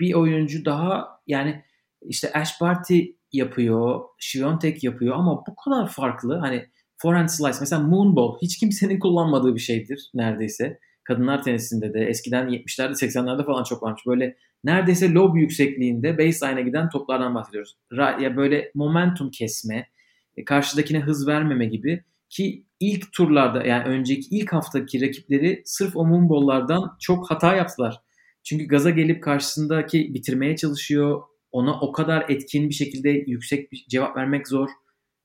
Bir 0.00 0.14
oyuncu 0.14 0.64
daha 0.64 1.20
yani 1.26 1.64
işte 2.02 2.32
Ash 2.32 2.60
Barty 2.60 3.00
yapıyor, 3.32 4.00
Shiontek 4.18 4.84
yapıyor 4.84 5.16
ama 5.16 5.46
bu 5.46 5.54
kadar 5.54 5.88
farklı 5.88 6.38
hani 6.38 6.70
forehand 7.04 7.28
slice 7.28 7.56
mesela 7.60 7.82
moonball 7.82 8.38
hiç 8.42 8.58
kimsenin 8.58 8.98
kullanmadığı 9.04 9.54
bir 9.54 9.60
şeydir 9.60 10.10
neredeyse. 10.14 10.78
Kadınlar 11.04 11.42
tenisinde 11.42 11.94
de 11.94 12.00
eskiden 12.00 12.48
70'lerde 12.48 12.92
80'lerde 12.92 13.46
falan 13.46 13.64
çok 13.64 13.82
varmış. 13.82 14.02
Böyle 14.06 14.36
neredeyse 14.64 15.12
lob 15.12 15.36
yüksekliğinde 15.36 16.18
baseline'e 16.18 16.62
giden 16.62 16.88
toplardan 16.88 17.34
bahsediyoruz. 17.34 17.76
Ya 18.20 18.36
böyle 18.36 18.70
momentum 18.74 19.30
kesme, 19.30 19.88
e, 20.36 20.44
karşıdakine 20.44 21.00
hız 21.00 21.28
vermeme 21.28 21.66
gibi 21.66 22.04
ki 22.30 22.66
ilk 22.80 23.12
turlarda 23.12 23.66
yani 23.66 23.84
önceki 23.84 24.28
ilk 24.30 24.52
haftaki 24.52 25.08
rakipleri 25.08 25.62
sırf 25.64 25.96
o 25.96 26.06
moonball'lardan 26.06 26.96
çok 27.00 27.30
hata 27.30 27.56
yaptılar. 27.56 28.00
Çünkü 28.44 28.64
gaza 28.64 28.90
gelip 28.90 29.22
karşısındaki 29.22 30.14
bitirmeye 30.14 30.56
çalışıyor. 30.56 31.22
Ona 31.52 31.80
o 31.80 31.92
kadar 31.92 32.24
etkin 32.28 32.68
bir 32.68 32.74
şekilde 32.74 33.10
yüksek 33.10 33.72
bir 33.72 33.86
cevap 33.88 34.16
vermek 34.16 34.48
zor. 34.48 34.68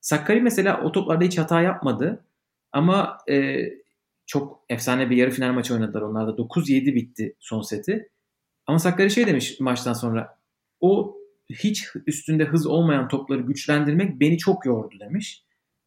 Sakkari 0.01 0.41
mesela 0.41 0.81
o 0.83 0.91
toplarda 0.91 1.23
hiç 1.25 1.37
hata 1.37 1.61
yapmadı. 1.61 2.25
Ama 2.71 3.17
e, 3.29 3.57
çok 4.25 4.63
efsane 4.69 5.09
bir 5.09 5.17
yarı 5.17 5.31
final 5.31 5.53
maçı 5.53 5.73
oynadılar. 5.73 6.01
Onlar 6.01 6.27
da 6.27 6.31
9-7 6.31 6.95
bitti 6.95 7.35
son 7.39 7.61
seti. 7.61 8.09
Ama 8.67 8.79
Sakkari 8.79 9.11
şey 9.11 9.27
demiş 9.27 9.59
maçtan 9.59 9.93
sonra. 9.93 10.37
O 10.79 11.17
hiç 11.49 11.87
üstünde 12.07 12.45
hız 12.45 12.67
olmayan 12.67 13.07
topları 13.07 13.41
güçlendirmek 13.41 14.19
beni 14.19 14.37
çok 14.37 14.65
yordu 14.65 14.95
demiş. 14.99 15.43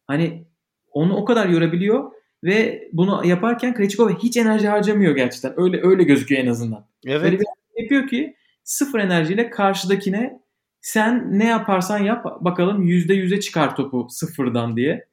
Hani 0.07 0.45
onu 0.91 1.15
o 1.15 1.25
kadar 1.25 1.49
yorabiliyor 1.49 2.11
ve 2.43 2.89
bunu 2.93 3.25
yaparken 3.25 3.73
Krejcikova 3.73 4.09
hiç 4.23 4.37
enerji 4.37 4.67
harcamıyor 4.67 5.15
gerçekten. 5.15 5.59
Öyle 5.59 5.79
öyle 5.83 6.03
gözüküyor 6.03 6.43
en 6.43 6.47
azından. 6.47 6.87
Evet. 7.05 7.23
Öyle 7.23 7.39
bir 7.39 7.45
yapıyor 7.77 8.07
ki 8.07 8.35
sıfır 8.63 8.99
enerjiyle 8.99 9.49
karşıdakine 9.49 10.42
sen 10.83 11.39
ne 11.39 11.45
yaparsan 11.45 11.99
yap 11.99 12.25
bakalım 12.41 12.81
yüzde 12.81 13.13
yüze 13.13 13.39
çıkar 13.39 13.75
topu 13.75 14.07
sıfırdan 14.09 14.77
diye. 14.77 15.07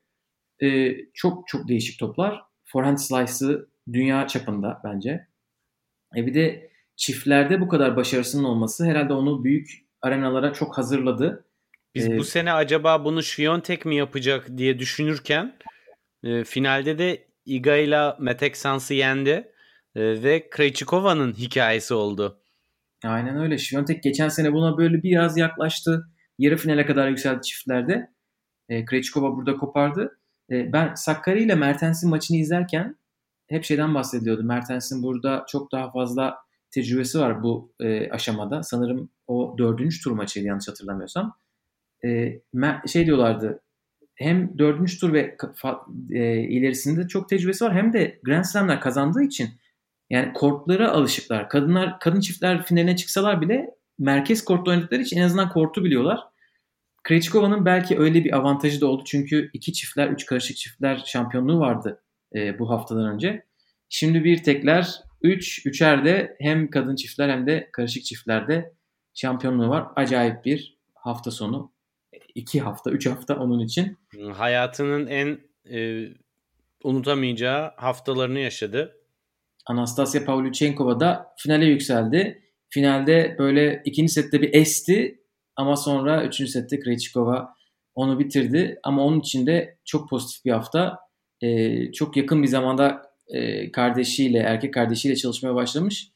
Ee, 0.62 0.96
çok 1.14 1.48
çok 1.48 1.68
değişik 1.68 2.00
toplar. 2.00 2.42
Forehand 2.64 2.98
slice'ı 2.98 3.68
dünya 3.92 4.26
çapında 4.26 4.80
bence. 4.84 5.26
E 6.16 6.26
bir 6.26 6.34
de 6.34 6.70
çiftlerde 6.96 7.60
bu 7.60 7.68
kadar 7.68 7.96
başarısının 7.96 8.44
olması 8.44 8.84
herhalde 8.84 9.12
onu 9.12 9.44
büyük 9.44 9.70
arenalara 10.02 10.52
çok 10.52 10.78
hazırladı. 10.78 11.44
Biz 11.94 12.06
ee, 12.06 12.18
bu 12.18 12.24
sene 12.24 12.52
acaba 12.52 13.04
bunu 13.04 13.22
Şviyontek 13.22 13.84
mi 13.84 13.96
yapacak 13.96 14.48
diye 14.56 14.78
düşünürken 14.78 15.56
e, 16.22 16.44
finalde 16.44 16.98
de 16.98 17.24
Iga 17.44 17.76
ile 17.76 18.14
Meteksans'ı 18.18 18.94
yendi 18.94 19.30
e, 19.94 20.22
ve 20.22 20.50
Krejcikova'nın 20.50 21.32
hikayesi 21.32 21.94
oldu. 21.94 22.40
Aynen 23.04 23.36
öyle. 23.36 23.58
Şviyontek 23.58 24.02
geçen 24.02 24.28
sene 24.28 24.52
buna 24.52 24.78
böyle 24.78 25.02
biraz 25.02 25.36
yaklaştı. 25.36 26.08
Yarı 26.38 26.56
finale 26.56 26.86
kadar 26.86 27.08
yükseldi 27.08 27.42
çiftlerde. 27.42 28.10
E, 28.68 28.84
Krejcikova 28.84 29.36
burada 29.36 29.56
kopardı. 29.56 30.18
E, 30.50 30.72
ben 30.72 30.94
Sakkari 30.94 31.42
ile 31.42 31.54
Mertens'in 31.54 32.10
maçını 32.10 32.36
izlerken 32.36 32.96
hep 33.48 33.64
şeyden 33.64 33.94
bahsediyordu. 33.94 34.44
Mertens'in 34.44 35.02
burada 35.02 35.44
çok 35.48 35.72
daha 35.72 35.90
fazla 35.90 36.36
tecrübesi 36.70 37.18
var 37.20 37.42
bu 37.42 37.72
e, 37.80 38.10
aşamada. 38.10 38.62
Sanırım 38.62 39.10
o 39.26 39.54
dördüncü 39.58 40.02
tur 40.02 40.12
maçıydı 40.12 40.46
yanlış 40.46 40.68
hatırlamıyorsam. 40.68 41.36
E, 42.04 42.40
şey 42.86 43.06
diyorlardı 43.06 43.60
hem 44.20 44.58
dördüncü 44.58 44.98
tur 44.98 45.12
ve 45.12 45.36
e, 46.10 46.40
ilerisinde 46.40 47.08
çok 47.08 47.28
tecrübesi 47.28 47.64
var 47.64 47.74
hem 47.74 47.92
de 47.92 48.20
Grand 48.24 48.44
Slam'ler 48.44 48.80
kazandığı 48.80 49.22
için 49.22 49.48
yani 50.10 50.32
kortlara 50.32 50.92
alışıklar. 50.92 51.48
Kadınlar 51.48 52.00
kadın 52.00 52.20
çiftler 52.20 52.62
finaline 52.62 52.96
çıksalar 52.96 53.40
bile 53.40 53.70
merkez 53.98 54.44
kortta 54.44 54.70
oynadıkları 54.70 55.02
için 55.02 55.18
en 55.18 55.22
azından 55.22 55.48
kortu 55.48 55.84
biliyorlar. 55.84 56.20
Krejcikova'nın 57.02 57.64
belki 57.64 57.98
öyle 57.98 58.24
bir 58.24 58.36
avantajı 58.36 58.80
da 58.80 58.86
oldu. 58.86 59.02
Çünkü 59.06 59.50
iki 59.52 59.72
çiftler, 59.72 60.08
üç 60.08 60.26
karışık 60.26 60.56
çiftler 60.56 61.02
şampiyonluğu 61.06 61.60
vardı 61.60 62.02
e, 62.34 62.58
bu 62.58 62.70
haftadan 62.70 63.14
önce. 63.14 63.46
Şimdi 63.88 64.24
bir 64.24 64.42
tekler, 64.42 64.90
üç, 65.22 65.66
üçerde 65.66 66.36
hem 66.40 66.70
kadın 66.70 66.96
çiftler 66.96 67.28
hem 67.28 67.46
de 67.46 67.70
karışık 67.72 68.04
çiftlerde 68.04 68.74
şampiyonluğu 69.14 69.68
var. 69.68 69.86
Acayip 69.96 70.44
bir 70.44 70.78
hafta 70.94 71.30
sonu. 71.30 71.72
iki 72.34 72.60
hafta, 72.60 72.90
üç 72.90 73.06
hafta 73.06 73.36
onun 73.36 73.60
için. 73.60 73.98
Hayatının 74.32 75.06
en 75.06 75.40
e, 75.72 76.08
unutamayacağı 76.84 77.72
haftalarını 77.76 78.38
yaşadı. 78.38 78.99
Anastasia 79.66 80.24
Pavlyuchenkova 80.24 81.00
da 81.00 81.26
finale 81.36 81.64
yükseldi. 81.64 82.42
Finalde 82.68 83.36
böyle 83.38 83.82
ikinci 83.84 84.12
sette 84.12 84.42
bir 84.42 84.54
esti 84.54 85.20
ama 85.56 85.76
sonra 85.76 86.24
üçüncü 86.24 86.50
sette 86.50 86.80
Krejcikova 86.80 87.54
onu 87.94 88.18
bitirdi. 88.18 88.78
Ama 88.82 89.04
onun 89.04 89.20
için 89.20 89.46
de 89.46 89.78
çok 89.84 90.10
pozitif 90.10 90.44
bir 90.44 90.50
hafta. 90.50 90.98
Ee, 91.42 91.92
çok 91.92 92.16
yakın 92.16 92.42
bir 92.42 92.48
zamanda 92.48 93.02
e, 93.28 93.72
kardeşiyle, 93.72 94.38
erkek 94.38 94.74
kardeşiyle 94.74 95.16
çalışmaya 95.16 95.54
başlamış. 95.54 96.10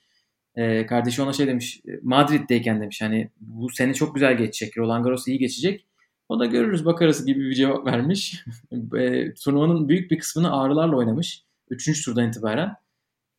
E, 0.57 0.87
kardeşi 0.87 1.23
ona 1.23 1.33
şey 1.33 1.47
demiş, 1.47 1.81
Madrid'deyken 2.03 2.81
demiş 2.81 3.03
hani 3.03 3.31
bu 3.41 3.71
sene 3.71 3.95
çok 3.95 4.15
güzel 4.15 4.37
geçecek, 4.37 4.79
Roland 4.79 5.05
Garros 5.05 5.29
iyi 5.29 5.39
geçecek. 5.39 5.87
O 6.29 6.41
da 6.41 6.47
görürüz 6.47 6.85
bakarız 6.85 7.27
gibi 7.27 7.41
bir 7.41 7.55
cevap 7.55 7.87
vermiş. 7.87 8.45
e, 8.99 9.35
turnuvanın 9.35 9.89
büyük 9.89 10.11
bir 10.11 10.19
kısmını 10.19 10.61
ağrılarla 10.61 10.97
oynamış. 10.97 11.43
Üçüncü 11.71 12.03
turdan 12.05 12.29
itibaren. 12.29 12.75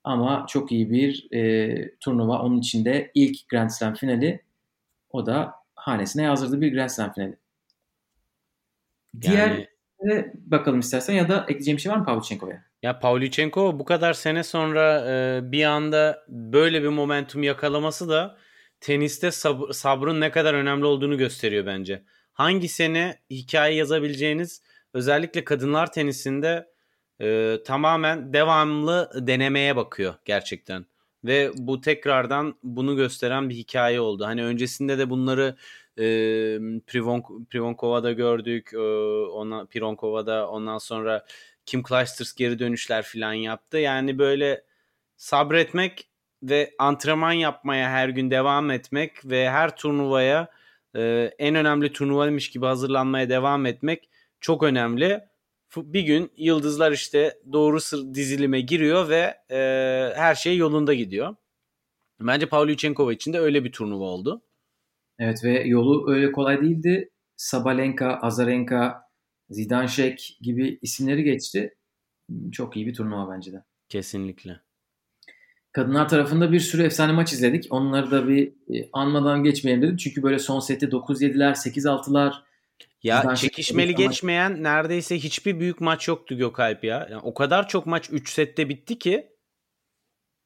Ama 0.05 0.45
çok 0.49 0.71
iyi 0.71 0.91
bir 0.91 1.27
e, 1.31 1.95
turnuva. 1.99 2.41
Onun 2.41 2.59
içinde 2.59 3.11
ilk 3.15 3.49
Grand 3.49 3.69
Slam 3.69 3.93
finali 3.93 4.41
o 5.09 5.25
da 5.25 5.53
hanesine 5.75 6.23
yazdırdığı 6.23 6.61
bir 6.61 6.73
Grand 6.73 6.89
Slam 6.89 7.13
finali. 7.13 7.37
Diğer 9.21 9.67
yani... 10.03 10.31
bakalım 10.35 10.79
istersen 10.79 11.13
ya 11.13 11.29
da 11.29 11.41
ekleyeceğim 11.41 11.77
bir 11.77 11.81
şey 11.81 11.91
var 11.91 11.97
mı 11.97 12.05
Pavlyuchenko'ya? 12.05 12.65
Ya 12.83 12.99
Pavlyuchenko 12.99 13.79
bu 13.79 13.85
kadar 13.85 14.13
sene 14.13 14.43
sonra 14.43 15.05
e, 15.07 15.39
bir 15.51 15.63
anda 15.63 16.25
böyle 16.27 16.83
bir 16.83 16.87
momentum 16.87 17.43
yakalaması 17.43 18.09
da 18.09 18.37
teniste 18.79 19.27
sab- 19.27 19.73
sabrın 19.73 20.21
ne 20.21 20.31
kadar 20.31 20.53
önemli 20.53 20.85
olduğunu 20.85 21.17
gösteriyor 21.17 21.65
bence. 21.65 22.03
Hangi 22.33 22.69
sene 22.69 23.19
hikaye 23.29 23.75
yazabileceğiniz 23.75 24.61
özellikle 24.93 25.43
kadınlar 25.43 25.91
tenisinde 25.91 26.74
e, 27.21 27.57
tamamen 27.65 28.33
devamlı 28.33 29.11
denemeye 29.27 29.75
bakıyor 29.75 30.13
gerçekten. 30.25 30.85
Ve 31.23 31.51
bu 31.57 31.81
tekrardan 31.81 32.55
bunu 32.63 32.95
gösteren 32.95 33.49
bir 33.49 33.55
hikaye 33.55 33.99
oldu. 33.99 34.25
Hani 34.25 34.43
öncesinde 34.43 34.97
de 34.97 35.09
bunları 35.09 35.55
e, 35.97 36.03
Privon, 36.87 37.45
Privonkova'da 37.49 38.11
gördük. 38.11 38.73
E, 38.73 38.77
ona, 38.77 39.65
Pironkova'da 39.65 40.49
ondan 40.49 40.77
sonra 40.77 41.25
Kim 41.65 41.83
Clijsters 41.83 42.33
geri 42.33 42.59
dönüşler 42.59 43.03
falan 43.03 43.33
yaptı. 43.33 43.77
Yani 43.77 44.19
böyle 44.19 44.63
sabretmek 45.17 46.09
ve 46.43 46.71
antrenman 46.79 47.31
yapmaya 47.31 47.89
her 47.89 48.09
gün 48.09 48.31
devam 48.31 48.71
etmek 48.71 49.25
ve 49.25 49.49
her 49.49 49.77
turnuvaya 49.77 50.47
e, 50.95 51.31
en 51.39 51.55
önemli 51.55 51.93
turnuvaymış 51.93 52.49
gibi 52.49 52.65
hazırlanmaya 52.65 53.29
devam 53.29 53.65
etmek 53.65 54.09
çok 54.39 54.63
önemli. 54.63 55.21
Bir 55.77 56.01
gün 56.01 56.31
yıldızlar 56.37 56.91
işte 56.91 57.39
doğru 57.53 57.79
dizilime 58.13 58.61
giriyor 58.61 59.09
ve 59.09 59.37
e, 59.51 59.57
her 60.15 60.35
şey 60.35 60.57
yolunda 60.57 60.93
gidiyor. 60.93 61.35
Bence 62.19 62.45
Pavlyuchenkova 62.45 63.13
için 63.13 63.33
de 63.33 63.39
öyle 63.39 63.63
bir 63.63 63.71
turnuva 63.71 64.03
oldu. 64.03 64.41
Evet 65.19 65.43
ve 65.43 65.63
yolu 65.63 66.11
öyle 66.11 66.31
kolay 66.31 66.61
değildi. 66.61 67.09
Sabalenka, 67.35 68.19
Azarenka, 68.21 69.01
Zidanşek 69.49 70.37
gibi 70.41 70.79
isimleri 70.81 71.23
geçti. 71.23 71.75
Çok 72.51 72.75
iyi 72.75 72.87
bir 72.87 72.93
turnuva 72.93 73.33
bence 73.35 73.53
de. 73.53 73.63
Kesinlikle. 73.89 74.59
Kadınlar 75.71 76.09
tarafında 76.09 76.51
bir 76.51 76.59
sürü 76.59 76.83
efsane 76.83 77.11
maç 77.11 77.33
izledik. 77.33 77.67
Onları 77.69 78.11
da 78.11 78.27
bir 78.27 78.47
e, 78.47 78.89
anmadan 78.93 79.43
geçmeyelim 79.43 79.81
dedim. 79.83 79.97
Çünkü 79.97 80.23
böyle 80.23 80.39
son 80.39 80.59
seti 80.59 80.85
9-7'ler, 80.85 81.51
8-6'lar. 81.51 82.33
Ya 83.05 83.21
Bizden 83.21 83.35
çekişmeli 83.35 83.95
geçmeyen 83.95 84.51
maç. 84.51 84.59
neredeyse 84.61 85.19
hiçbir 85.19 85.59
büyük 85.59 85.81
maç 85.81 86.07
yoktu 86.07 86.37
Gökalp 86.37 86.83
ya. 86.83 87.07
Yani 87.11 87.21
o 87.23 87.33
kadar 87.33 87.67
çok 87.67 87.85
maç 87.85 88.09
3 88.11 88.29
sette 88.29 88.69
bitti 88.69 88.99
ki. 88.99 89.27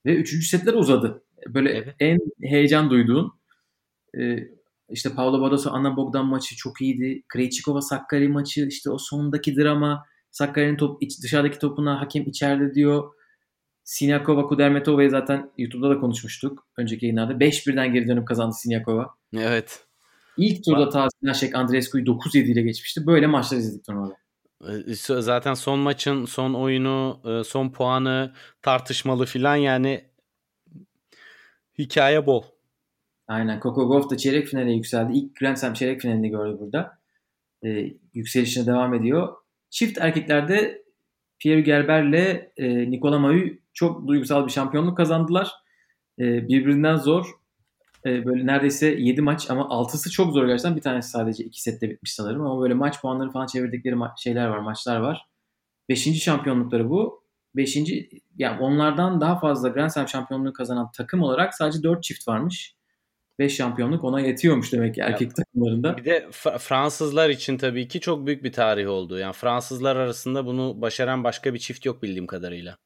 Ve 0.05 0.15
3. 0.15 0.49
setler 0.49 0.73
uzadı. 0.73 1.23
Böyle 1.47 1.71
evet. 1.71 1.95
en 1.99 2.19
heyecan 2.43 2.89
duyduğun 2.89 3.31
e, 4.19 4.37
işte 4.89 5.09
Paolo 5.15 5.41
Badosa 5.41 5.71
Anna 5.71 5.97
Bogdan 5.97 6.25
maçı 6.25 6.55
çok 6.55 6.81
iyiydi. 6.81 7.23
Krejcikova 7.27 7.81
Sakkari 7.81 8.27
maçı 8.27 8.67
işte 8.67 8.89
o 8.89 8.97
sondaki 8.97 9.55
drama 9.55 10.05
Sakkari'nin 10.31 10.77
top, 10.77 11.01
dışarıdaki 11.23 11.59
topuna 11.59 12.01
hakem 12.01 12.23
içeride 12.23 12.73
diyor. 12.73 13.03
Siniakova 13.83 14.47
Kudermetova'yı 14.47 15.09
zaten 15.09 15.51
YouTube'da 15.57 15.89
da 15.89 15.99
konuşmuştuk 15.99 16.67
önceki 16.77 17.05
yayınlarda. 17.05 17.33
5-1'den 17.33 17.93
geri 17.93 18.07
dönüp 18.07 18.27
kazandı 18.27 18.53
Siniakova. 18.53 19.15
Evet. 19.37 19.88
İlk 20.39 20.65
turda 20.65 20.89
ta 20.89 21.07
Sinashek 21.21 21.55
Andreescu'yu 21.55 22.05
9-7 22.05 22.51
ile 22.51 22.61
geçmişti. 22.61 23.07
Böyle 23.07 23.27
maçlar 23.27 23.57
izledik 23.57 23.85
turnuvada. 23.85 24.15
Ee, 24.67 25.21
zaten 25.21 25.53
son 25.53 25.79
maçın 25.79 26.25
son 26.25 26.53
oyunu, 26.53 27.19
e, 27.25 27.43
son 27.43 27.69
puanı 27.69 28.33
tartışmalı 28.61 29.25
filan 29.25 29.55
yani 29.55 30.05
hikaye 31.77 32.25
bol. 32.25 32.43
Aynen. 33.27 33.59
Coco 33.59 33.89
Gauff 33.89 34.09
da 34.09 34.17
çeyrek 34.17 34.47
finale 34.47 34.71
yükseldi. 34.71 35.17
İlk 35.17 35.35
Grand 35.35 35.55
Slam 35.55 35.73
çeyrek 35.73 36.01
finalini 36.01 36.29
gördü 36.29 36.57
burada. 36.59 36.99
Ee, 37.65 37.93
yükselişine 38.13 38.65
devam 38.65 38.93
ediyor. 38.93 39.35
Çift 39.69 39.97
erkeklerde 39.97 40.83
Pierre 41.39 41.61
Gerber'le 41.61 42.51
e, 42.57 42.91
Nicolas 42.91 43.19
Mahut 43.19 43.59
çok 43.73 44.07
duygusal 44.07 44.45
bir 44.45 44.51
şampiyonluk 44.51 44.97
kazandılar. 44.97 45.51
E, 46.19 46.47
birbirinden 46.47 46.95
zor. 46.95 47.38
E, 48.05 48.25
böyle 48.25 48.45
neredeyse 48.45 48.87
7 48.87 49.21
maç 49.21 49.49
ama 49.49 49.61
6'sı 49.61 50.11
çok 50.11 50.33
zor 50.33 50.47
gerçekten. 50.47 50.75
Bir 50.75 50.81
tanesi 50.81 51.09
sadece 51.09 51.43
2 51.43 51.61
sette 51.61 51.89
bitmiş 51.89 52.13
sanırım 52.13 52.41
ama 52.41 52.61
böyle 52.61 52.73
maç 52.73 53.01
puanları 53.01 53.31
falan 53.31 53.45
çevirdikleri 53.45 53.95
ma- 53.95 54.23
şeyler 54.23 54.47
var, 54.47 54.59
maçlar 54.59 54.99
var. 54.99 55.25
5. 55.89 56.19
şampiyonlukları 56.19 56.89
bu. 56.89 57.23
5. 57.55 57.77
yani 58.37 58.59
onlardan 58.59 59.21
daha 59.21 59.39
fazla 59.39 59.69
Grand 59.69 59.89
Slam 59.89 60.07
şampiyonluğu 60.07 60.53
kazanan 60.53 60.91
takım 60.91 61.21
olarak 61.23 61.53
sadece 61.53 61.83
4 61.83 62.03
çift 62.03 62.27
varmış. 62.27 62.75
5 63.39 63.55
şampiyonluk 63.55 64.03
ona 64.03 64.21
yetiyormuş 64.21 64.73
demek 64.73 64.95
ki 64.95 65.01
erkek 65.01 65.27
ya, 65.27 65.33
takımlarında. 65.33 65.97
Bir 65.97 66.05
de 66.05 66.27
Fransızlar 66.59 67.29
için 67.29 67.57
tabii 67.57 67.87
ki 67.87 67.99
çok 67.99 68.25
büyük 68.25 68.43
bir 68.43 68.51
tarih 68.51 68.87
oldu. 68.89 69.17
Yani 69.17 69.33
Fransızlar 69.33 69.95
arasında 69.95 70.45
bunu 70.45 70.81
başaran 70.81 71.23
başka 71.23 71.53
bir 71.53 71.59
çift 71.59 71.85
yok 71.85 72.03
bildiğim 72.03 72.27
kadarıyla. 72.27 72.77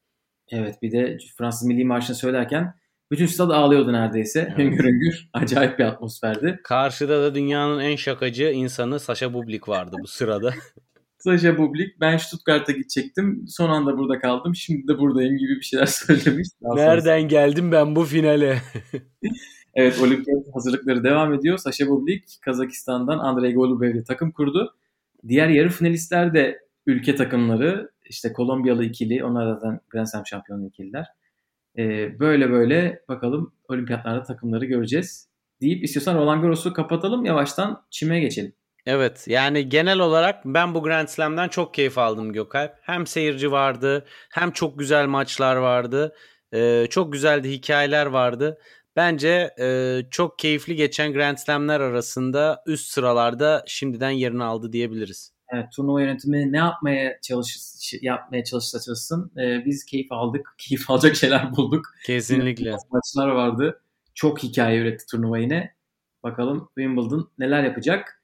Evet 0.50 0.82
bir 0.82 0.92
de 0.92 1.18
Fransız 1.38 1.68
Milli 1.68 1.84
Marşı'nı 1.84 2.16
söylerken 2.16 2.74
bütün 3.14 3.26
stad 3.26 3.50
ağlıyordu 3.50 3.92
neredeyse. 3.92 4.40
Evet. 4.48 4.58
Hüngür 4.58 4.84
hüngür. 4.84 5.28
Acayip 5.32 5.78
bir 5.78 5.84
atmosferdi. 5.84 6.60
Karşıda 6.64 7.22
da 7.22 7.34
dünyanın 7.34 7.80
en 7.80 7.96
şakacı 7.96 8.44
insanı 8.44 9.00
Sasha 9.00 9.34
Bublik 9.34 9.68
vardı 9.68 9.96
bu 10.02 10.06
sırada. 10.06 10.54
Sasha 11.18 11.58
Bublik 11.58 12.00
ben 12.00 12.16
Stuttgart'a 12.16 12.72
gidecektim. 12.72 13.44
Son 13.48 13.70
anda 13.70 13.98
burada 13.98 14.18
kaldım. 14.18 14.54
Şimdi 14.54 14.88
de 14.88 14.98
buradayım 14.98 15.36
gibi 15.36 15.56
bir 15.56 15.64
şeyler 15.64 15.86
söylemiş. 16.06 16.48
Nereden 16.60 17.22
geldim 17.28 17.72
ben 17.72 17.96
bu 17.96 18.04
finale? 18.04 18.58
evet 19.74 20.00
olimpiyat 20.02 20.44
hazırlıkları 20.54 21.04
devam 21.04 21.34
ediyor. 21.34 21.58
Sasha 21.58 21.86
Bublik 21.86 22.38
Kazakistan'dan 22.42 23.18
Andrei 23.18 23.54
Golubev'le 23.54 24.04
takım 24.04 24.32
kurdu. 24.32 24.74
Diğer 25.28 25.48
yarı 25.48 25.68
finalistler 25.68 26.34
de 26.34 26.58
ülke 26.86 27.16
takımları 27.16 27.90
işte 28.08 28.32
Kolombiyalı 28.32 28.84
ikili 28.84 29.24
onlar 29.24 29.54
zaten 29.54 29.80
Grand 29.90 30.06
Slam 30.06 30.26
şampiyonu 30.26 30.66
ikililer. 30.66 31.06
Ee, 31.78 32.18
böyle 32.18 32.50
böyle 32.50 33.02
bakalım 33.08 33.54
olimpiyatlarda 33.68 34.22
takımları 34.22 34.64
göreceğiz. 34.64 35.28
Deyip 35.60 35.84
istiyorsan 35.84 36.16
Roland 36.16 36.42
Garros'u 36.42 36.72
kapatalım 36.72 37.24
yavaştan 37.24 37.86
çime 37.90 38.20
geçelim. 38.20 38.52
Evet 38.86 39.24
yani 39.28 39.68
genel 39.68 39.98
olarak 39.98 40.44
ben 40.44 40.74
bu 40.74 40.82
Grand 40.82 41.08
Slam'den 41.08 41.48
çok 41.48 41.74
keyif 41.74 41.98
aldım 41.98 42.32
Gökalp. 42.32 42.72
Hem 42.82 43.06
seyirci 43.06 43.52
vardı 43.52 44.04
hem 44.30 44.50
çok 44.50 44.78
güzel 44.78 45.06
maçlar 45.06 45.56
vardı. 45.56 46.14
Ee, 46.54 46.86
çok 46.90 47.12
güzel 47.12 47.44
de 47.44 47.50
hikayeler 47.50 48.06
vardı. 48.06 48.58
Bence 48.96 49.50
e, 49.60 50.00
çok 50.10 50.38
keyifli 50.38 50.76
geçen 50.76 51.12
Grand 51.12 51.36
Slam'ler 51.36 51.80
arasında 51.80 52.62
üst 52.66 52.90
sıralarda 52.90 53.64
şimdiden 53.66 54.10
yerini 54.10 54.44
aldı 54.44 54.72
diyebiliriz. 54.72 55.33
Evet, 55.52 55.66
turnuva 55.76 56.00
yönetimi 56.00 56.52
ne 56.52 56.56
yapmaya 56.56 57.20
çalış 57.22 57.58
yapmaya 58.02 58.44
çalışsa 58.44 58.80
çalışsın. 58.80 59.32
E, 59.38 59.64
biz 59.64 59.84
keyif 59.84 60.12
aldık. 60.12 60.54
Keyif 60.58 60.90
alacak 60.90 61.16
şeyler 61.16 61.56
bulduk. 61.56 61.86
Kesinlikle. 62.06 62.76
Maçlar 62.90 63.28
vardı. 63.28 63.80
Çok 64.14 64.42
hikaye 64.42 64.80
üretti 64.80 65.06
turnuva 65.06 65.38
yine. 65.38 65.74
Bakalım 66.22 66.68
Wimbledon 66.78 67.30
neler 67.38 67.64
yapacak. 67.64 68.22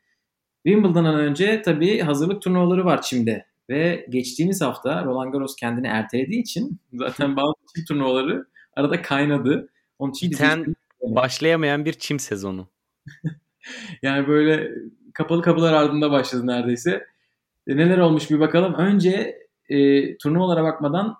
Wimbledon'dan 0.66 1.14
önce 1.14 1.62
tabii 1.62 2.00
hazırlık 2.00 2.42
turnuvaları 2.42 2.84
var 2.84 3.02
Çim'de. 3.02 3.46
Ve 3.70 4.06
geçtiğimiz 4.08 4.60
hafta 4.60 5.04
Roland 5.04 5.32
Garros 5.32 5.56
kendini 5.56 5.86
ertelediği 5.86 6.40
için 6.40 6.80
zaten 6.92 7.36
bazı 7.36 7.54
çim 7.74 7.84
turnuvaları 7.84 8.46
arada 8.76 9.02
kaynadı. 9.02 9.68
Onun 9.98 10.12
için 10.12 10.30
Biten, 10.30 10.74
başlayamayan 11.02 11.84
bir 11.84 11.92
çim 11.92 12.18
sezonu. 12.18 12.68
yani 14.02 14.28
böyle 14.28 14.70
kapalı 15.14 15.42
kapılar 15.42 15.72
ardında 15.72 16.10
başladı 16.10 16.46
neredeyse. 16.46 17.06
E, 17.66 17.76
neler 17.76 17.98
olmuş 17.98 18.30
bir 18.30 18.40
bakalım. 18.40 18.74
Önce 18.74 19.38
e, 19.68 20.16
turnuvalara 20.16 20.64
bakmadan 20.64 21.16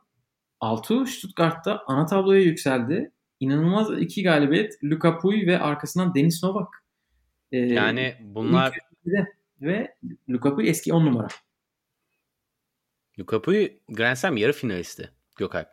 Altu 0.60 1.06
Stuttgart'ta 1.06 1.82
ana 1.86 2.06
tabloya 2.06 2.40
yükseldi. 2.40 3.12
İnanılmaz 3.40 4.02
iki 4.02 4.22
galibiyet. 4.22 4.84
Luka 4.84 5.18
Puy 5.18 5.46
ve 5.46 5.58
arkasından 5.58 6.14
Denis 6.14 6.42
Novak. 6.42 6.84
E, 7.52 7.58
yani 7.58 8.14
bunlar 8.20 8.78
ve 9.60 9.96
Luka 10.28 10.54
Puy 10.54 10.68
eski 10.68 10.94
10 10.94 11.06
numara. 11.06 11.28
Luka 13.18 13.42
Puy 13.42 13.68
Grand 13.88 14.16
Slam 14.16 14.36
yarı 14.36 14.52
finalisti 14.52 15.10
Gökalp. 15.36 15.68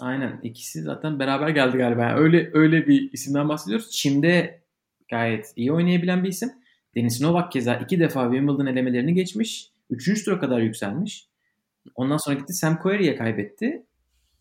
Aynen. 0.00 0.40
ikisi 0.42 0.82
zaten 0.82 1.18
beraber 1.18 1.48
geldi 1.48 1.76
galiba. 1.76 2.02
Yani 2.02 2.20
öyle 2.20 2.50
öyle 2.52 2.86
bir 2.86 3.12
isimden 3.12 3.48
bahsediyoruz. 3.48 3.90
Çim'de 3.90 4.62
gayet 5.10 5.52
iyi 5.56 5.72
oynayabilen 5.72 6.24
bir 6.24 6.28
isim. 6.28 6.52
Denis 6.94 7.20
Novak 7.20 7.52
keza 7.52 7.74
iki 7.74 8.00
defa 8.00 8.22
Wimbledon 8.24 8.66
elemelerini 8.66 9.14
geçmiş. 9.14 9.70
Üçüncü 9.90 10.24
tura 10.24 10.38
kadar 10.40 10.60
yükselmiş. 10.60 11.28
Ondan 11.94 12.16
sonra 12.16 12.36
gitti 12.38 12.52
Sam 12.52 12.78
Querrey'e 12.78 13.16
kaybetti. 13.16 13.86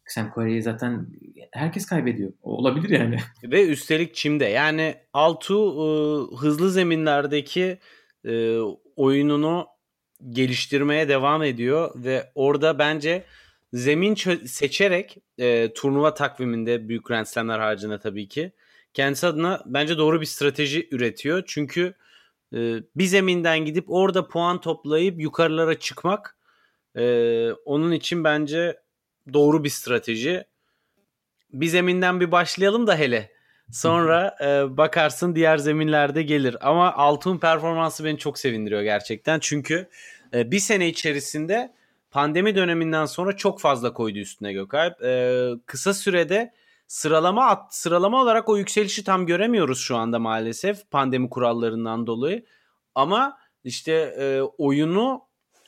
Sam 0.05 0.31
Querrey'i 0.31 0.61
zaten 0.61 1.07
herkes 1.51 1.85
kaybediyor. 1.85 2.33
O 2.41 2.57
olabilir 2.57 2.99
yani. 2.99 3.17
Ve 3.43 3.67
üstelik 3.67 4.15
çimde. 4.15 4.45
Yani 4.45 4.95
Altu 5.13 5.81
ıı, 5.81 6.37
hızlı 6.37 6.71
zeminlerdeki 6.71 7.77
e, 8.25 8.57
oyununu 8.95 9.67
geliştirmeye 10.29 11.09
devam 11.09 11.43
ediyor 11.43 11.91
ve 11.95 12.31
orada 12.35 12.79
bence 12.79 13.23
zemin 13.73 14.15
seçerek 14.45 15.17
e, 15.37 15.73
turnuva 15.73 16.13
takviminde 16.13 16.89
büyük 16.89 17.05
Grand 17.05 17.25
Slam'ler 17.25 17.59
haricinde 17.59 17.99
tabii 17.99 18.27
ki 18.27 18.51
kendisi 18.93 19.27
adına 19.27 19.63
bence 19.65 19.97
doğru 19.97 20.21
bir 20.21 20.25
strateji 20.25 20.87
üretiyor. 20.91 21.43
Çünkü 21.47 21.93
e, 22.53 22.57
bir 22.95 23.05
zeminden 23.05 23.59
gidip 23.59 23.85
orada 23.87 24.27
puan 24.27 24.61
toplayıp 24.61 25.21
yukarılara 25.21 25.79
çıkmak 25.79 26.37
e, 26.95 27.51
onun 27.51 27.91
için 27.91 28.23
bence 28.23 28.79
doğru 29.33 29.63
bir 29.63 29.69
strateji. 29.69 30.43
Bir 31.53 31.67
zeminden 31.67 32.19
bir 32.19 32.31
başlayalım 32.31 32.87
da 32.87 32.95
hele. 32.95 33.31
Sonra 33.71 34.37
e, 34.41 34.77
bakarsın 34.77 35.35
diğer 35.35 35.57
zeminlerde 35.57 36.23
gelir. 36.23 36.57
Ama 36.61 36.93
Altun 36.93 37.37
performansı 37.37 38.05
beni 38.05 38.17
çok 38.17 38.39
sevindiriyor 38.39 38.81
gerçekten. 38.81 39.39
Çünkü 39.39 39.89
e, 40.33 40.51
bir 40.51 40.59
sene 40.59 40.87
içerisinde 40.87 41.73
pandemi 42.11 42.55
döneminden 42.55 43.05
sonra 43.05 43.37
çok 43.37 43.61
fazla 43.61 43.93
koydu 43.93 44.19
üstüne 44.19 44.53
Gökalp. 44.53 45.03
E, 45.03 45.49
kısa 45.65 45.93
sürede 45.93 46.53
sıralama 46.91 47.45
at, 47.45 47.75
sıralama 47.75 48.21
olarak 48.21 48.49
o 48.49 48.57
yükselişi 48.57 49.03
tam 49.03 49.25
göremiyoruz 49.25 49.79
şu 49.79 49.97
anda 49.97 50.19
maalesef 50.19 50.91
pandemi 50.91 51.29
kurallarından 51.29 52.07
dolayı. 52.07 52.45
Ama 52.95 53.37
işte 53.63 53.91
e, 53.93 54.41
oyunu 54.41 55.21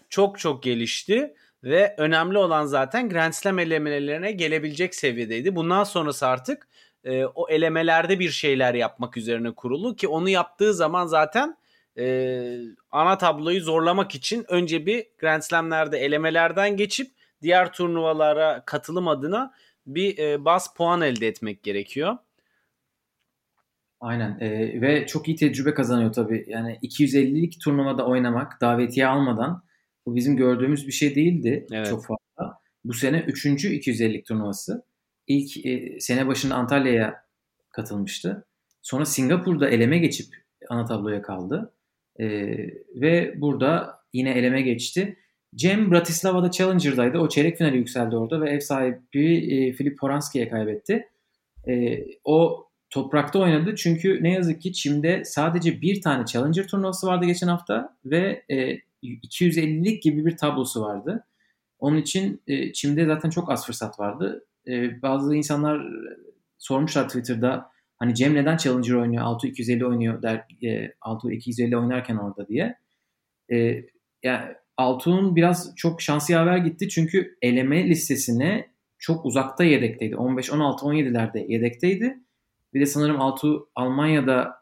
çok 0.09 0.39
çok 0.39 0.63
gelişti 0.63 1.33
ve 1.63 1.95
önemli 1.97 2.37
olan 2.37 2.65
zaten 2.65 3.09
Grand 3.09 3.33
Slam 3.33 3.59
elemelerine 3.59 4.31
gelebilecek 4.31 4.95
seviyedeydi. 4.95 5.55
Bundan 5.55 5.83
sonrası 5.83 6.27
artık 6.27 6.67
e, 7.03 7.25
o 7.25 7.49
elemelerde 7.49 8.19
bir 8.19 8.29
şeyler 8.29 8.73
yapmak 8.73 9.17
üzerine 9.17 9.51
kurulu 9.51 9.95
ki 9.95 10.07
onu 10.07 10.29
yaptığı 10.29 10.73
zaman 10.73 11.05
zaten 11.05 11.57
e, 11.97 12.57
ana 12.91 13.17
tabloyu 13.17 13.61
zorlamak 13.61 14.15
için 14.15 14.45
önce 14.47 14.85
bir 14.85 15.07
Grand 15.19 15.41
Slam'lerde 15.41 15.97
elemelerden 15.97 16.77
geçip 16.77 17.11
diğer 17.41 17.73
turnuvalara 17.73 18.63
katılım 18.65 19.07
adına 19.07 19.53
bir 19.85 20.17
e, 20.17 20.45
bas 20.45 20.73
puan 20.75 21.01
elde 21.01 21.27
etmek 21.27 21.63
gerekiyor. 21.63 22.17
Aynen 24.03 24.37
ee, 24.39 24.81
ve 24.81 25.07
çok 25.07 25.27
iyi 25.27 25.35
tecrübe 25.35 25.73
kazanıyor 25.73 26.13
tabii. 26.13 26.45
Yani 26.47 26.79
250'lik 26.83 27.61
turnuvada 27.61 28.05
oynamak 28.05 28.61
davetiye 28.61 29.07
almadan 29.07 29.63
bu 30.05 30.15
bizim 30.15 30.37
gördüğümüz 30.37 30.87
bir 30.87 30.91
şey 30.91 31.15
değildi 31.15 31.67
evet. 31.71 31.89
çok 31.89 32.05
fazla. 32.05 32.59
Bu 32.83 32.93
sene 32.93 33.19
3. 33.19 33.45
250'lik 33.45 34.25
turnuvası. 34.25 34.85
İlk 35.27 35.65
e, 35.65 35.99
sene 35.99 36.27
başında 36.27 36.55
Antalya'ya 36.55 37.23
katılmıştı. 37.69 38.45
Sonra 38.81 39.05
Singapur'da 39.05 39.69
eleme 39.69 39.97
geçip 39.97 40.27
ana 40.69 40.85
tabloya 40.85 41.21
kaldı. 41.21 41.73
E, 42.19 42.25
ve 42.95 43.33
burada 43.41 43.99
yine 44.13 44.31
eleme 44.31 44.61
geçti. 44.61 45.17
Cem 45.55 45.91
Bratislava'da 45.91 46.51
Challenger'daydı. 46.51 47.17
O 47.17 47.29
çeyrek 47.29 47.57
finali 47.57 47.77
yükseldi 47.77 48.15
orada 48.15 48.41
ve 48.41 48.49
ev 48.49 48.59
sahibi 48.59 49.55
e, 49.55 49.73
Filip 49.73 50.03
Horanski'ye 50.03 50.49
kaybetti. 50.49 51.09
E, 51.67 52.03
o 52.23 52.67
toprakta 52.89 53.39
oynadı 53.39 53.75
çünkü 53.75 54.23
ne 54.23 54.33
yazık 54.33 54.61
ki 54.61 54.73
Çim'de 54.73 55.25
sadece 55.25 55.81
bir 55.81 56.01
tane 56.01 56.25
Challenger 56.25 56.67
turnuvası 56.67 57.07
vardı 57.07 57.25
geçen 57.25 57.47
hafta 57.47 57.97
ve 58.05 58.43
e, 58.49 58.79
250'lik 59.03 60.03
gibi 60.03 60.25
bir 60.25 60.37
tablosu 60.37 60.81
vardı. 60.81 61.25
Onun 61.79 61.97
için 61.97 62.41
e, 62.47 62.73
Çim'de 62.73 63.05
zaten 63.05 63.29
çok 63.29 63.51
az 63.51 63.65
fırsat 63.65 63.99
vardı. 63.99 64.45
E, 64.67 65.01
bazı 65.01 65.35
insanlar 65.35 65.87
sormuşlar 66.57 67.07
Twitter'da 67.07 67.71
hani 67.97 68.15
Cem 68.15 68.35
neden 68.35 68.57
Challenger 68.57 68.93
oynuyor, 68.93 69.23
Altu 69.23 69.47
250 69.47 69.85
oynuyor 69.85 70.21
der, 70.21 70.45
e, 70.63 70.93
Altu 71.01 71.31
250 71.31 71.77
oynarken 71.77 72.17
orada 72.17 72.47
diye. 72.47 72.77
E, 73.51 73.85
yani 74.23 74.55
Altuğ'un 74.77 75.35
biraz 75.35 75.75
çok 75.75 76.01
şansı 76.01 76.31
yaver 76.31 76.57
gitti 76.57 76.89
çünkü 76.89 77.37
eleme 77.41 77.89
listesine 77.89 78.73
çok 78.97 79.25
uzakta 79.25 79.63
yedekteydi. 79.63 80.15
15, 80.15 80.51
16, 80.51 80.85
17'lerde 80.85 81.51
yedekteydi. 81.51 82.19
Bir 82.73 82.81
de 82.81 82.85
sanırım 82.85 83.21
Altuğ 83.21 83.69
Almanya'da 83.75 84.55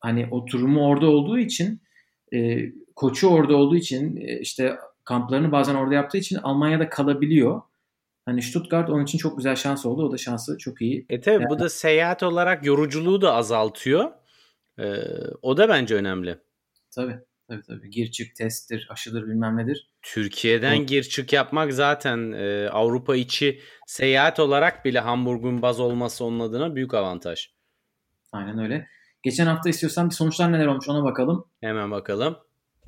hani 0.00 0.28
oturumu 0.30 0.86
orada 0.86 1.06
olduğu 1.06 1.38
için 1.38 1.82
e, 2.34 2.58
koçu 2.96 3.28
orada 3.28 3.56
olduğu 3.56 3.76
için 3.76 4.16
e, 4.16 4.40
işte 4.40 4.76
kamplarını 5.04 5.52
bazen 5.52 5.74
orada 5.74 5.94
yaptığı 5.94 6.18
için 6.18 6.36
Almanya'da 6.36 6.88
kalabiliyor. 6.88 7.62
Hani 8.26 8.42
Stuttgart 8.42 8.90
onun 8.90 9.04
için 9.04 9.18
çok 9.18 9.36
güzel 9.36 9.56
şans 9.56 9.86
oldu. 9.86 10.08
O 10.08 10.12
da 10.12 10.18
şansı 10.18 10.58
çok 10.58 10.82
iyi. 10.82 11.06
E 11.08 11.20
tabi 11.20 11.34
yani. 11.34 11.50
bu 11.50 11.58
da 11.58 11.68
seyahat 11.68 12.22
olarak 12.22 12.66
yoruculuğu 12.66 13.20
da 13.20 13.34
azaltıyor. 13.34 14.12
Ee, 14.78 14.84
o 15.42 15.56
da 15.56 15.68
bence 15.68 15.94
önemli. 15.94 16.38
Tabii. 16.94 17.18
Tabii 17.48 17.62
tabii. 17.62 17.90
Gir 17.90 18.10
çık 18.10 18.36
testtir, 18.36 18.86
aşıdır 18.90 19.22
bilmem 19.26 19.56
nedir. 19.56 19.90
Türkiye'den 20.02 20.80
o... 20.80 20.86
gir 20.86 21.02
çık 21.02 21.32
yapmak 21.32 21.72
zaten 21.72 22.32
e, 22.32 22.68
Avrupa 22.68 23.16
içi 23.16 23.60
seyahat 23.86 24.40
olarak 24.40 24.84
bile 24.84 25.00
Hamburg'un 25.00 25.62
baz 25.62 25.80
olması 25.80 26.24
onun 26.24 26.40
adına 26.40 26.74
büyük 26.74 26.94
avantaj. 26.94 27.50
Aynen 28.32 28.58
öyle. 28.58 28.88
Geçen 29.22 29.46
hafta 29.46 29.68
istiyorsan 29.68 30.10
bir 30.10 30.14
sonuçlar 30.14 30.52
neler 30.52 30.66
olmuş 30.66 30.88
ona 30.88 31.04
bakalım. 31.04 31.44
Hemen 31.60 31.90
bakalım. 31.90 32.36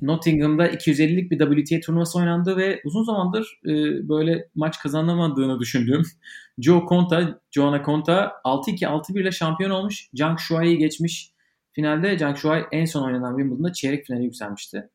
Nottingham'da 0.01 0.67
250'lik 0.67 1.31
bir 1.31 1.65
WTA 1.65 1.79
turnuvası 1.85 2.19
oynandı 2.19 2.57
ve 2.57 2.81
uzun 2.85 3.03
zamandır 3.03 3.59
e, 3.65 3.71
böyle 4.09 4.49
maç 4.55 4.79
kazanamadığını 4.79 5.59
düşündüğüm 5.59 6.01
Joe 6.59 6.85
Conta, 6.89 7.41
Joanna 7.51 7.83
Conta 7.85 8.31
6-2 8.43 8.85
6-1 8.85 9.21
ile 9.21 9.31
şampiyon 9.31 9.71
olmuş. 9.71 10.09
Zhang 10.13 10.39
Shuai'yi 10.39 10.77
geçmiş. 10.77 11.31
Finalde 11.77 12.17
Zhang 12.17 12.37
Shuai 12.37 12.65
en 12.71 12.85
son 12.85 13.03
oynanan 13.03 13.37
Wimbledon'da 13.37 13.73
çeyrek 13.73 14.05
finale 14.05 14.23
yükselmişti. 14.23 14.89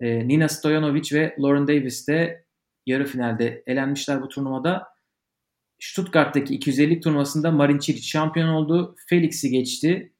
E, 0.00 0.28
Nina 0.28 0.48
Stojanovic 0.48 1.08
ve 1.12 1.36
Lauren 1.38 1.68
Davis 1.68 2.08
de 2.08 2.44
yarı 2.86 3.04
finalde 3.04 3.62
elenmişler 3.66 4.22
bu 4.22 4.28
turnuvada. 4.28 4.88
Stuttgart'taki 5.80 6.54
250 6.54 7.00
turnuvasında 7.00 7.50
Marin 7.50 7.78
Cilic 7.78 8.02
şampiyon 8.02 8.48
oldu. 8.48 8.96
Felix'i 9.08 9.50
geçti. 9.50 10.12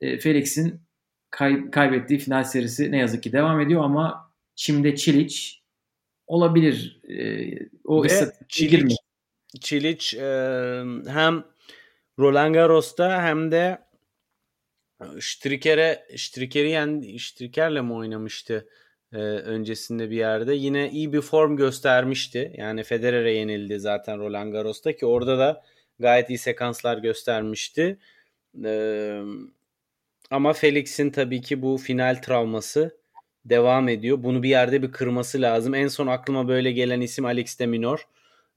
E, 0.00 0.18
Felix'in 0.18 0.80
kay, 1.30 1.70
kaybettiği 1.70 2.18
final 2.18 2.44
serisi 2.44 2.92
ne 2.92 2.98
yazık 2.98 3.22
ki 3.22 3.32
devam 3.32 3.60
ediyor 3.60 3.84
ama 3.84 4.32
Çim'de 4.54 4.96
Çilic 4.96 5.36
olabilir. 6.26 7.00
E, 7.08 7.50
o 7.84 8.06
Çilic, 8.48 8.96
Çilic 9.60 10.16
e, 10.16 10.26
hem 11.06 11.44
Roland 12.18 12.54
Garros'ta 12.54 13.22
hem 13.22 13.52
de 13.52 13.83
Striker'e 15.20 16.06
Striker'i 16.16 16.70
yendi. 16.70 17.18
Striker'le 17.18 17.82
mi 17.82 17.92
oynamıştı? 17.92 18.68
Ee, 19.12 19.16
öncesinde 19.18 20.10
bir 20.10 20.16
yerde. 20.16 20.54
Yine 20.54 20.90
iyi 20.90 21.12
bir 21.12 21.20
form 21.20 21.56
göstermişti. 21.56 22.52
Yani 22.56 22.82
Federer'e 22.82 23.32
yenildi 23.32 23.80
zaten 23.80 24.18
Roland 24.18 24.52
Garros'ta 24.52 24.96
ki 24.96 25.06
orada 25.06 25.38
da 25.38 25.62
gayet 25.98 26.30
iyi 26.30 26.38
sekanslar 26.38 26.98
göstermişti. 26.98 27.98
Ee, 28.64 29.22
ama 30.30 30.52
Felix'in 30.52 31.10
tabii 31.10 31.40
ki 31.40 31.62
bu 31.62 31.78
final 31.78 32.22
travması 32.22 32.96
devam 33.44 33.88
ediyor. 33.88 34.22
Bunu 34.22 34.42
bir 34.42 34.48
yerde 34.48 34.82
bir 34.82 34.92
kırması 34.92 35.40
lazım. 35.42 35.74
En 35.74 35.88
son 35.88 36.06
aklıma 36.06 36.48
böyle 36.48 36.72
gelen 36.72 37.00
isim 37.00 37.24
Alex 37.24 37.58
de 37.58 37.66
Minor. 37.66 38.08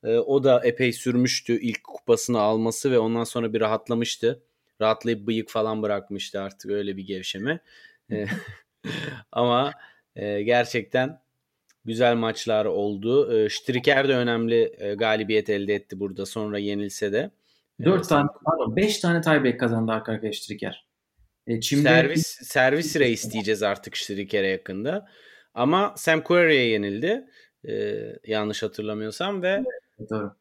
Ee, 0.03 0.17
o 0.17 0.43
da 0.43 0.61
epey 0.63 0.93
sürmüştü 0.93 1.59
ilk 1.61 1.83
kupasını 1.83 2.39
alması 2.39 2.91
ve 2.91 2.99
ondan 2.99 3.23
sonra 3.23 3.53
bir 3.53 3.61
rahatlamıştı. 3.61 4.43
Rahatlayıp 4.81 5.27
bıyık 5.27 5.49
falan 5.49 5.83
bırakmıştı 5.83 6.41
artık 6.41 6.71
öyle 6.71 6.97
bir 6.97 7.05
gevşeme. 7.05 7.59
Ama 9.31 9.73
e, 10.15 10.41
gerçekten 10.41 11.19
güzel 11.85 12.15
maçlar 12.15 12.65
oldu. 12.65 13.33
E, 13.37 13.49
Striker 13.49 14.07
de 14.07 14.15
önemli 14.15 14.75
e, 14.77 14.95
galibiyet 14.95 15.49
elde 15.49 15.75
etti 15.75 15.99
burada 15.99 16.25
sonra 16.25 16.57
yenilse 16.57 17.13
de. 17.13 17.31
4 17.85 18.05
ee, 18.05 18.07
tane 18.07 18.29
pardon 18.45 18.75
5 18.75 18.99
tane 18.99 19.21
tiebreak 19.21 19.59
kazandı 19.59 19.91
arka 19.91 20.11
arkaya 20.11 20.33
Striker. 20.33 20.87
E, 21.47 21.61
Çim'de... 21.61 21.89
Servis 21.89 22.27
servis 22.27 22.95
race 22.95 23.31
diyeceğiz 23.31 23.63
artık 23.63 23.97
Striker'e 23.97 24.47
yakında. 24.47 25.07
Ama 25.53 25.93
Sam 25.97 26.21
Querrey'e 26.21 26.69
yenildi. 26.69 27.25
E, 27.67 28.03
yanlış 28.27 28.63
hatırlamıyorsam 28.63 29.41
ve 29.41 29.63
evet, 29.99 30.09
doğru. 30.09 30.35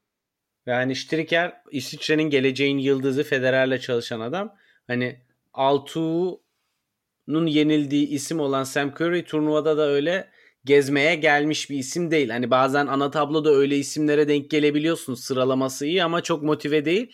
Yani 0.67 0.97
Striker 0.97 1.63
İsviçre'nin 1.71 2.23
geleceğin 2.23 2.79
yıldızı 2.79 3.25
Federer'le 3.25 3.79
çalışan 3.81 4.21
adam. 4.21 4.55
Hani 4.87 5.21
Altuğ'un 5.53 7.47
yenildiği 7.47 8.09
isim 8.09 8.41
olan 8.41 8.65
Sam 8.65 8.89
Curry 8.89 9.25
turnuvada 9.25 9.77
da 9.77 9.89
öyle 9.89 10.31
gezmeye 10.65 11.15
gelmiş 11.15 11.71
bir 11.71 11.79
isim 11.79 12.11
değil. 12.11 12.31
Hani 12.31 12.51
bazen 12.51 12.87
ana 12.87 13.11
tabloda 13.11 13.51
öyle 13.51 13.79
isimlere 13.79 14.29
denk 14.29 14.51
gelebiliyorsun. 14.51 15.15
Sıralaması 15.15 15.87
iyi 15.87 16.05
ama 16.05 16.23
çok 16.23 16.43
motive 16.43 16.85
değil. 16.85 17.13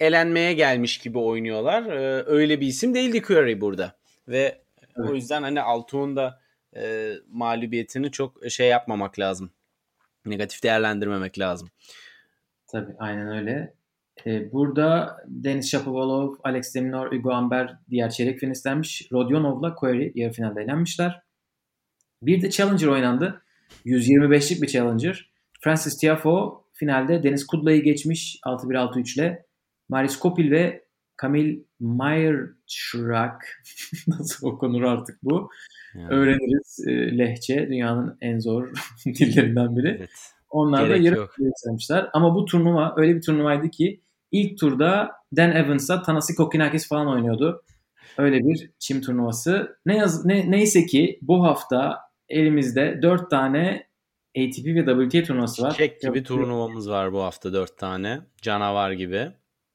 Elenmeye 0.00 0.52
gelmiş 0.52 0.98
gibi 0.98 1.18
oynuyorlar. 1.18 1.86
Ee, 1.86 2.24
öyle 2.26 2.60
bir 2.60 2.66
isim 2.66 2.94
değildi 2.94 3.22
Curry 3.22 3.60
burada. 3.60 3.96
Ve 4.28 4.62
evet. 4.98 5.10
o 5.10 5.14
yüzden 5.14 5.42
hani 5.42 5.62
Altuğ'un 5.62 6.16
da 6.16 6.40
e, 6.76 7.12
mağlubiyetini 7.28 8.10
çok 8.10 8.50
şey 8.50 8.68
yapmamak 8.68 9.18
lazım. 9.18 9.50
Negatif 10.26 10.62
değerlendirmemek 10.62 11.38
lazım. 11.38 11.68
Tabii 12.74 12.94
aynen 12.98 13.28
öyle. 13.28 13.74
E, 14.26 14.52
burada 14.52 15.16
Denis 15.26 15.70
Shapovalov, 15.70 16.34
Alex 16.44 16.74
Deminor, 16.74 17.12
Hugo 17.12 17.32
Amber 17.32 17.78
diğer 17.90 18.10
çeyrek 18.10 18.38
finalistlermiş. 18.38 19.08
Rodionov'la 19.12 19.74
Query 19.74 20.12
yarı 20.14 20.32
finalde 20.32 20.62
elenmişler. 20.62 21.22
Bir 22.22 22.42
de 22.42 22.50
Challenger 22.50 22.86
oynandı. 22.86 23.42
125'lik 23.86 24.62
bir 24.62 24.66
Challenger. 24.66 25.30
Francis 25.60 25.98
Tiafoe 25.98 26.64
finalde 26.72 27.22
Deniz 27.22 27.46
Kudla'yı 27.46 27.82
geçmiş 27.82 28.38
6-1-6-3 28.46 29.14
ile. 29.20 29.46
Maris 29.88 30.18
Kopil 30.18 30.50
ve 30.50 30.84
Kamil 31.16 31.62
Mayerschrak 31.80 33.62
nasıl 34.08 34.46
okunur 34.46 34.82
artık 34.82 35.22
bu? 35.22 35.50
Yani. 35.94 36.08
Öğreniriz. 36.08 36.84
E, 36.88 37.18
lehçe 37.18 37.68
dünyanın 37.68 38.18
en 38.20 38.38
zor 38.38 38.68
dillerinden 39.06 39.76
biri. 39.76 39.96
Evet. 39.98 40.34
Onlar 40.54 40.86
Gerek 40.86 41.00
da 41.00 41.04
yarı 41.04 41.28
yükselmişler. 41.38 42.10
Ama 42.12 42.34
bu 42.34 42.44
turnuva 42.44 42.94
öyle 42.96 43.16
bir 43.16 43.22
turnuvaydı 43.22 43.70
ki 43.70 44.00
ilk 44.32 44.58
turda 44.58 45.10
Dan 45.36 45.50
Evans'a 45.50 46.02
Tanasi 46.02 46.34
Kokinakis 46.34 46.88
falan 46.88 47.08
oynuyordu. 47.08 47.62
Öyle 48.18 48.38
bir 48.38 48.70
çim 48.78 49.00
turnuvası. 49.00 49.76
Ne 49.86 49.96
yaz 49.96 50.24
ne, 50.24 50.50
neyse 50.50 50.86
ki 50.86 51.18
bu 51.22 51.44
hafta 51.44 51.98
elimizde 52.28 52.98
4 53.02 53.30
tane 53.30 53.86
ATP 54.38 54.66
ve 54.66 55.08
WTA 55.08 55.22
turnuvası 55.22 55.62
var. 55.62 55.74
Çek 55.74 56.00
gibi 56.00 56.22
turnuvamız 56.22 56.90
var 56.90 57.12
bu 57.12 57.22
hafta 57.22 57.52
4 57.52 57.78
tane. 57.78 58.20
Canavar 58.42 58.92
gibi. 58.92 59.32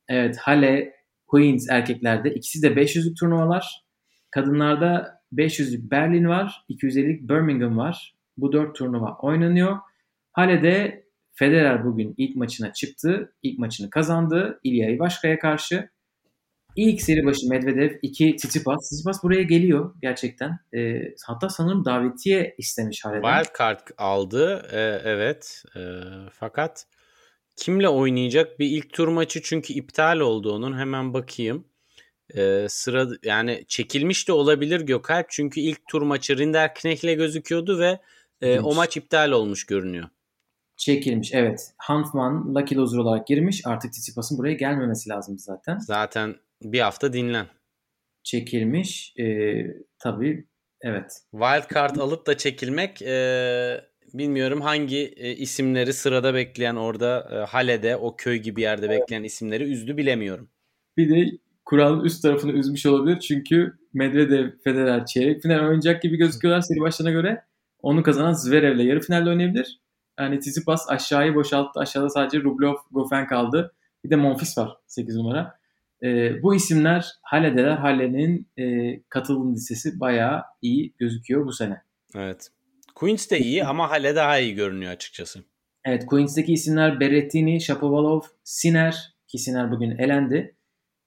Evet 0.07 0.37
Hale, 0.37 0.93
Queens 1.27 1.69
erkeklerde. 1.69 2.33
ikisi 2.33 2.61
de 2.61 2.67
500'lük 2.67 3.19
turnuvalar. 3.19 3.83
Kadınlarda 4.31 5.21
500'lük 5.33 5.91
Berlin 5.91 6.27
var. 6.27 6.65
250'lik 6.69 7.29
Birmingham 7.29 7.77
var. 7.77 8.15
Bu 8.37 8.53
4 8.53 8.75
turnuva 8.75 9.17
oynanıyor. 9.21 9.77
Hale'de 10.31 11.09
Federer 11.33 11.85
bugün 11.85 12.13
ilk 12.17 12.35
maçına 12.35 12.73
çıktı. 12.73 13.33
İlk 13.43 13.59
maçını 13.59 13.89
kazandı. 13.89 14.59
İlya 14.63 14.89
Ivaşka'ya 14.89 15.39
karşı. 15.39 15.89
İlk 16.75 17.01
seri 17.01 17.25
başı 17.25 17.49
Medvedev, 17.49 17.91
iki 18.01 18.35
Tsitsipas. 18.35 18.79
Tsitsipas 18.79 19.23
buraya 19.23 19.43
geliyor 19.43 19.95
gerçekten. 20.01 20.59
E, 20.73 21.01
hatta 21.25 21.49
sanırım 21.49 21.85
davetiye 21.85 22.55
istemiş 22.57 23.05
Hale'den. 23.05 23.33
Wild 23.33 23.57
card 23.59 23.79
aldı. 23.97 24.67
E, 24.71 25.01
evet. 25.03 25.63
E, 25.75 25.81
fakat 26.31 26.85
kimle 27.55 27.89
oynayacak? 27.89 28.59
Bir 28.59 28.65
ilk 28.65 28.93
tur 28.93 29.07
maçı 29.07 29.41
çünkü 29.41 29.73
iptal 29.73 30.19
oldu 30.19 30.53
onun. 30.53 30.77
Hemen 30.77 31.13
bakayım. 31.13 31.65
E, 32.35 32.65
sıra 32.69 33.07
yani 33.23 33.65
çekilmiş 33.67 34.27
de 34.27 34.33
olabilir 34.33 34.81
Gökalp. 34.81 35.25
Çünkü 35.29 35.59
ilk 35.59 35.87
tur 35.87 36.01
maçı 36.01 36.37
Rinderknecht'le 36.37 37.17
gözüküyordu 37.17 37.79
ve 37.79 37.99
e, 38.41 38.59
o 38.59 38.75
maç 38.75 38.97
iptal 38.97 39.31
olmuş 39.31 39.65
görünüyor. 39.65 40.09
Çekilmiş 40.79 41.33
evet. 41.33 41.71
Hanfman 41.77 42.55
Lucky 42.55 42.79
Loser 42.79 42.97
olarak 42.97 43.27
girmiş. 43.27 43.61
Artık 43.65 43.91
Tsitsipas'ın 43.91 44.37
buraya 44.37 44.53
gelmemesi 44.53 45.09
lazım 45.09 45.37
zaten. 45.39 45.77
Zaten 45.77 46.35
bir 46.63 46.79
hafta 46.79 47.13
dinlen. 47.13 47.45
Çekilmiş. 48.23 49.13
Ee, 49.19 49.65
tabii 49.99 50.47
evet. 50.81 51.11
Wild 51.31 51.75
card 51.75 51.95
alıp 51.95 52.27
da 52.27 52.37
çekilmek 52.37 53.01
e, 53.01 53.81
bilmiyorum 54.13 54.61
hangi 54.61 55.13
e, 55.17 55.31
isimleri 55.31 55.93
sırada 55.93 56.33
bekleyen 56.33 56.75
orada 56.75 57.29
e, 57.31 57.35
Hale'de 57.35 57.95
o 57.95 58.15
köy 58.15 58.37
gibi 58.37 58.61
yerde 58.61 58.89
bekleyen 58.89 59.23
isimleri 59.23 59.63
üzdü 59.63 59.97
bilemiyorum. 59.97 60.49
Bir 60.97 61.09
de 61.09 61.37
kuralın 61.65 62.03
üst 62.03 62.21
tarafını 62.23 62.51
üzmüş 62.51 62.85
olabilir. 62.85 63.19
Çünkü 63.19 63.73
Medvedev, 63.93 64.49
Federer 64.63 65.05
çeyrek 65.05 65.41
final 65.41 65.59
oynayacak 65.59 66.01
gibi 66.01 66.17
gözüküyorlar 66.17 66.61
seri 66.61 66.79
başlarına 66.79 67.11
göre. 67.11 67.43
Onu 67.81 68.03
kazanan 68.03 68.33
Zverev'le 68.33 68.83
yarı 68.83 69.01
finalde 69.01 69.29
oynayabilir. 69.29 69.79
Yani 70.19 70.39
Tsitsipas 70.39 70.89
aşağıyı 70.89 71.35
boşalttı. 71.35 71.79
Aşağıda 71.79 72.09
sadece 72.09 72.43
Rublev, 72.43 72.73
Goffin 72.91 73.25
kaldı. 73.25 73.75
Bir 74.03 74.09
de 74.09 74.15
Monfils 74.15 74.57
var 74.57 74.77
8 74.87 75.15
numara. 75.15 75.59
E, 76.03 76.41
bu 76.43 76.55
isimler 76.55 77.07
Hale'deler. 77.21 77.77
Hale'nin 77.77 78.47
e, 78.57 78.63
katılım 79.09 79.53
listesi 79.53 79.99
bayağı 79.99 80.43
iyi 80.61 80.93
gözüküyor 80.97 81.45
bu 81.45 81.53
sene. 81.53 81.81
Evet. 82.15 82.49
Queens 82.95 83.31
de 83.31 83.39
iyi 83.39 83.65
ama 83.65 83.89
Hale 83.89 84.15
daha 84.15 84.39
iyi 84.39 84.55
görünüyor 84.55 84.91
açıkçası. 84.91 85.43
Evet 85.85 86.05
Queens'teki 86.05 86.53
isimler 86.53 86.99
Berrettini, 86.99 87.61
Shapovalov, 87.61 88.21
Siner 88.43 89.13
ki 89.27 89.37
Siner 89.37 89.71
bugün 89.71 89.97
elendi. 89.97 90.55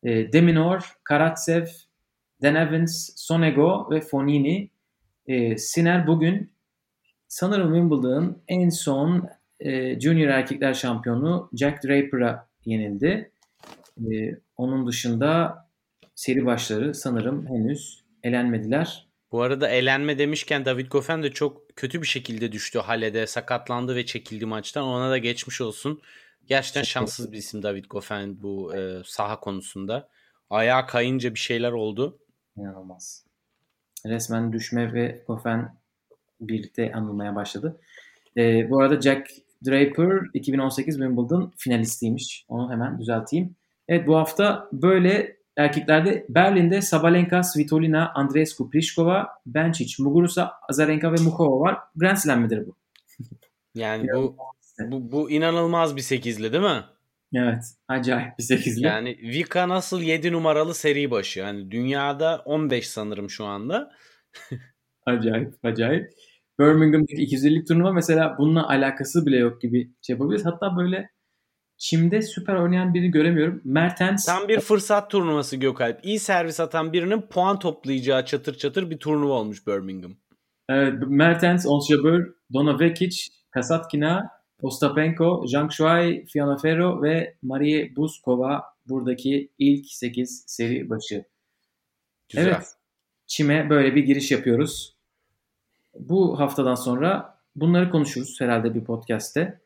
E, 0.02 0.32
Deminor, 0.32 0.92
Karatsev, 1.04 1.66
Dan 2.42 2.54
Evans, 2.54 3.10
Sonego 3.16 3.88
ve 3.90 4.00
Fonini. 4.00 4.70
E, 5.26 5.56
Siner 5.56 6.06
bugün 6.06 6.51
sanırım 7.32 7.74
Wimbledon'ın 7.74 8.42
en 8.48 8.68
son 8.68 9.28
e, 9.60 10.00
junior 10.00 10.28
erkekler 10.28 10.74
şampiyonu 10.74 11.50
Jack 11.52 11.84
Draper'a 11.84 12.48
yenildi. 12.64 13.32
E, 13.98 14.12
onun 14.56 14.86
dışında 14.86 15.58
seri 16.14 16.46
başları 16.46 16.94
sanırım 16.94 17.46
henüz 17.46 18.04
elenmediler. 18.22 19.08
Bu 19.32 19.42
arada 19.42 19.68
elenme 19.68 20.18
demişken 20.18 20.64
David 20.64 20.86
Goffin 20.86 21.22
de 21.22 21.30
çok 21.30 21.76
kötü 21.76 22.02
bir 22.02 22.06
şekilde 22.06 22.52
düştü 22.52 22.78
Hale'de. 22.78 23.26
Sakatlandı 23.26 23.96
ve 23.96 24.06
çekildi 24.06 24.46
maçtan. 24.46 24.84
Ona 24.84 25.10
da 25.10 25.18
geçmiş 25.18 25.60
olsun. 25.60 26.00
Gerçekten 26.46 26.82
şanssız 26.82 27.32
bir 27.32 27.36
isim 27.36 27.62
David 27.62 27.84
Goffin 27.84 28.42
bu 28.42 28.76
e, 28.76 29.02
saha 29.04 29.40
konusunda. 29.40 30.08
Ayağa 30.50 30.86
kayınca 30.86 31.34
bir 31.34 31.38
şeyler 31.38 31.72
oldu. 31.72 32.18
İnanılmaz. 32.56 33.26
Resmen 34.06 34.52
düşme 34.52 34.92
ve 34.92 35.24
Goffin 35.26 35.81
birlikte 36.48 36.92
anılmaya 36.92 37.36
başladı. 37.36 37.80
E, 38.36 38.70
bu 38.70 38.80
arada 38.80 39.00
Jack 39.00 39.30
Draper 39.66 40.20
2018 40.34 40.94
Wimbledon 40.94 41.52
finalistiymiş. 41.56 42.44
Onu 42.48 42.72
hemen 42.72 42.98
düzelteyim. 42.98 43.56
Evet 43.88 44.06
bu 44.06 44.16
hafta 44.16 44.68
böyle 44.72 45.36
erkeklerde 45.56 46.26
Berlin'de 46.28 46.82
Sabalenka, 46.82 47.42
Svitolina, 47.42 48.12
Andreescu, 48.14 48.70
Pliskova, 48.70 49.28
Bencic, 49.46 50.02
Muguruza, 50.02 50.52
Azarenka 50.68 51.12
ve 51.12 51.16
Mukova 51.22 51.60
var. 51.60 51.78
Grand 51.96 52.16
Slam 52.16 52.40
midir 52.40 52.66
bu? 52.66 52.76
Yani 53.74 54.08
bu, 54.14 54.36
bu, 54.80 55.12
bu 55.12 55.30
inanılmaz 55.30 55.96
bir 55.96 56.00
sekizli 56.00 56.52
değil 56.52 56.64
mi? 56.64 56.82
Evet. 57.34 57.64
Acayip 57.88 58.38
bir 58.38 58.42
sekizli. 58.42 58.86
Yani 58.86 59.18
Vika 59.22 59.68
nasıl 59.68 60.02
7 60.02 60.32
numaralı 60.32 60.74
seri 60.74 61.10
başı. 61.10 61.40
Yani 61.40 61.70
dünyada 61.70 62.42
15 62.44 62.88
sanırım 62.88 63.30
şu 63.30 63.44
anda. 63.44 63.92
acayip, 65.06 65.54
acayip. 65.62 66.10
Birmingham'daki 66.60 67.14
250'lik 67.14 67.68
turnuva 67.68 67.92
mesela 67.92 68.36
bununla 68.38 68.68
alakası 68.68 69.26
bile 69.26 69.36
yok 69.36 69.62
gibi 69.62 69.92
şey 70.02 70.14
yapabiliriz. 70.14 70.46
Hatta 70.46 70.76
böyle 70.76 71.10
Çim'de 71.76 72.22
süper 72.22 72.54
oynayan 72.54 72.94
birini 72.94 73.10
göremiyorum. 73.10 73.60
Mertens... 73.64 74.26
Tam 74.26 74.48
bir 74.48 74.60
fırsat 74.60 75.10
turnuvası 75.10 75.56
Gökalp. 75.56 76.04
İyi 76.04 76.18
servis 76.18 76.60
atan 76.60 76.92
birinin 76.92 77.20
puan 77.20 77.58
toplayacağı 77.58 78.24
çatır 78.24 78.54
çatır 78.54 78.90
bir 78.90 78.98
turnuva 78.98 79.32
olmuş 79.32 79.66
Birmingham. 79.66 80.12
Evet, 80.68 80.94
Mertens, 81.06 81.66
Ons 81.66 81.88
Jabeur, 81.88 82.34
Dona 82.52 82.80
Vekic, 82.80 83.16
Kasatkina, 83.50 84.30
Ostapenko, 84.62 85.44
Zhang 85.46 85.72
Shuai, 85.72 86.24
Fiona 86.26 86.56
Ferro 86.56 87.02
ve 87.02 87.36
Marie 87.42 87.96
Buzkova 87.96 88.62
buradaki 88.86 89.52
ilk 89.58 89.86
8 89.86 90.44
seri 90.46 90.90
başı. 90.90 91.24
Güzel. 92.28 92.46
Evet. 92.46 92.66
Çim'e 93.26 93.70
böyle 93.70 93.94
bir 93.94 94.04
giriş 94.04 94.30
yapıyoruz. 94.30 94.96
Bu 95.98 96.40
haftadan 96.40 96.74
sonra 96.74 97.38
bunları 97.56 97.90
konuşuruz 97.90 98.40
herhalde 98.40 98.74
bir 98.74 98.84
podcast'te 98.84 99.60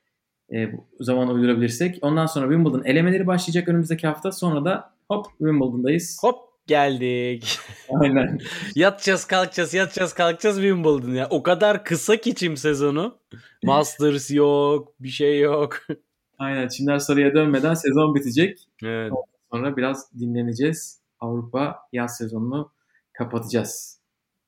e, 0.55 0.71
zaman 1.01 1.29
uydurabilirsek. 1.29 1.99
Ondan 2.03 2.27
sonra 2.27 2.47
Wimbledon 2.47 2.85
elemeleri 2.85 3.27
başlayacak 3.27 3.69
önümüzdeki 3.69 4.07
hafta. 4.07 4.33
Sonra 4.33 4.65
da 4.65 4.95
hop 5.09 5.27
Wimbledon'dayız. 5.39 6.19
Hop 6.21 6.39
geldik. 6.67 7.59
Aynen. 8.01 8.39
yatacağız 8.75 9.25
kalkacağız 9.25 9.75
yatacağız 9.75 10.13
kalkacağız 10.13 10.57
Wimbledon 10.57 11.15
ya. 11.15 11.29
O 11.31 11.43
kadar 11.43 11.85
kısa 11.85 12.17
ki 12.17 12.35
çim 12.35 12.57
sezonu. 12.57 13.19
Masters 13.65 14.31
yok 14.31 14.93
bir 15.01 15.09
şey 15.09 15.41
yok. 15.41 15.79
Aynen 16.39 16.69
çimler 16.69 16.99
sarıya 16.99 17.35
dönmeden 17.35 17.75
sezon 17.75 18.15
bitecek. 18.15 18.69
Evet. 18.83 19.13
Sonra 19.53 19.77
biraz 19.77 20.13
dinleneceğiz. 20.21 21.01
Avrupa 21.21 21.79
yaz 21.93 22.17
sezonunu 22.17 22.73
kapatacağız. 23.13 23.96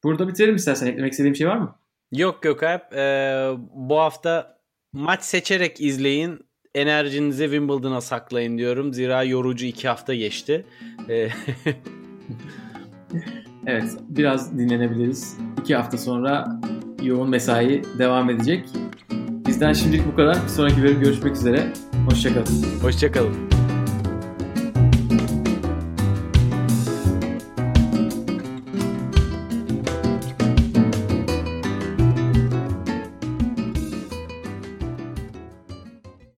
Burada 0.04 0.28
bitirelim 0.28 0.56
istersen. 0.56 0.86
Eklemek 0.86 1.12
istediğim 1.12 1.36
şey 1.36 1.48
var 1.48 1.56
mı? 1.56 1.78
Yok 2.12 2.44
yok 2.44 2.62
hep. 2.62 2.92
Ee, 2.92 3.50
bu 3.74 3.98
hafta 3.98 4.58
maç 4.92 5.22
seçerek 5.22 5.80
izleyin. 5.80 6.48
Enerjinizi 6.74 7.42
Wimbledon'a 7.42 8.00
saklayın 8.00 8.58
diyorum. 8.58 8.94
Zira 8.94 9.22
yorucu 9.22 9.66
iki 9.66 9.88
hafta 9.88 10.14
geçti. 10.14 10.66
Ee, 11.08 11.28
evet 13.66 13.90
biraz 14.08 14.58
dinlenebiliriz. 14.58 15.38
İki 15.60 15.76
hafta 15.76 15.98
sonra 15.98 16.60
yoğun 17.02 17.30
mesai 17.30 17.82
devam 17.98 18.30
edecek. 18.30 18.68
Bizden 19.46 19.72
şimdilik 19.72 20.06
bu 20.12 20.16
kadar. 20.16 20.42
Bir 20.42 20.48
sonraki 20.48 20.82
bölüm 20.82 21.00
görüşmek 21.00 21.36
üzere. 21.36 21.72
Hoşçakalın. 22.08 22.64
Hoşçakalın. 22.82 23.67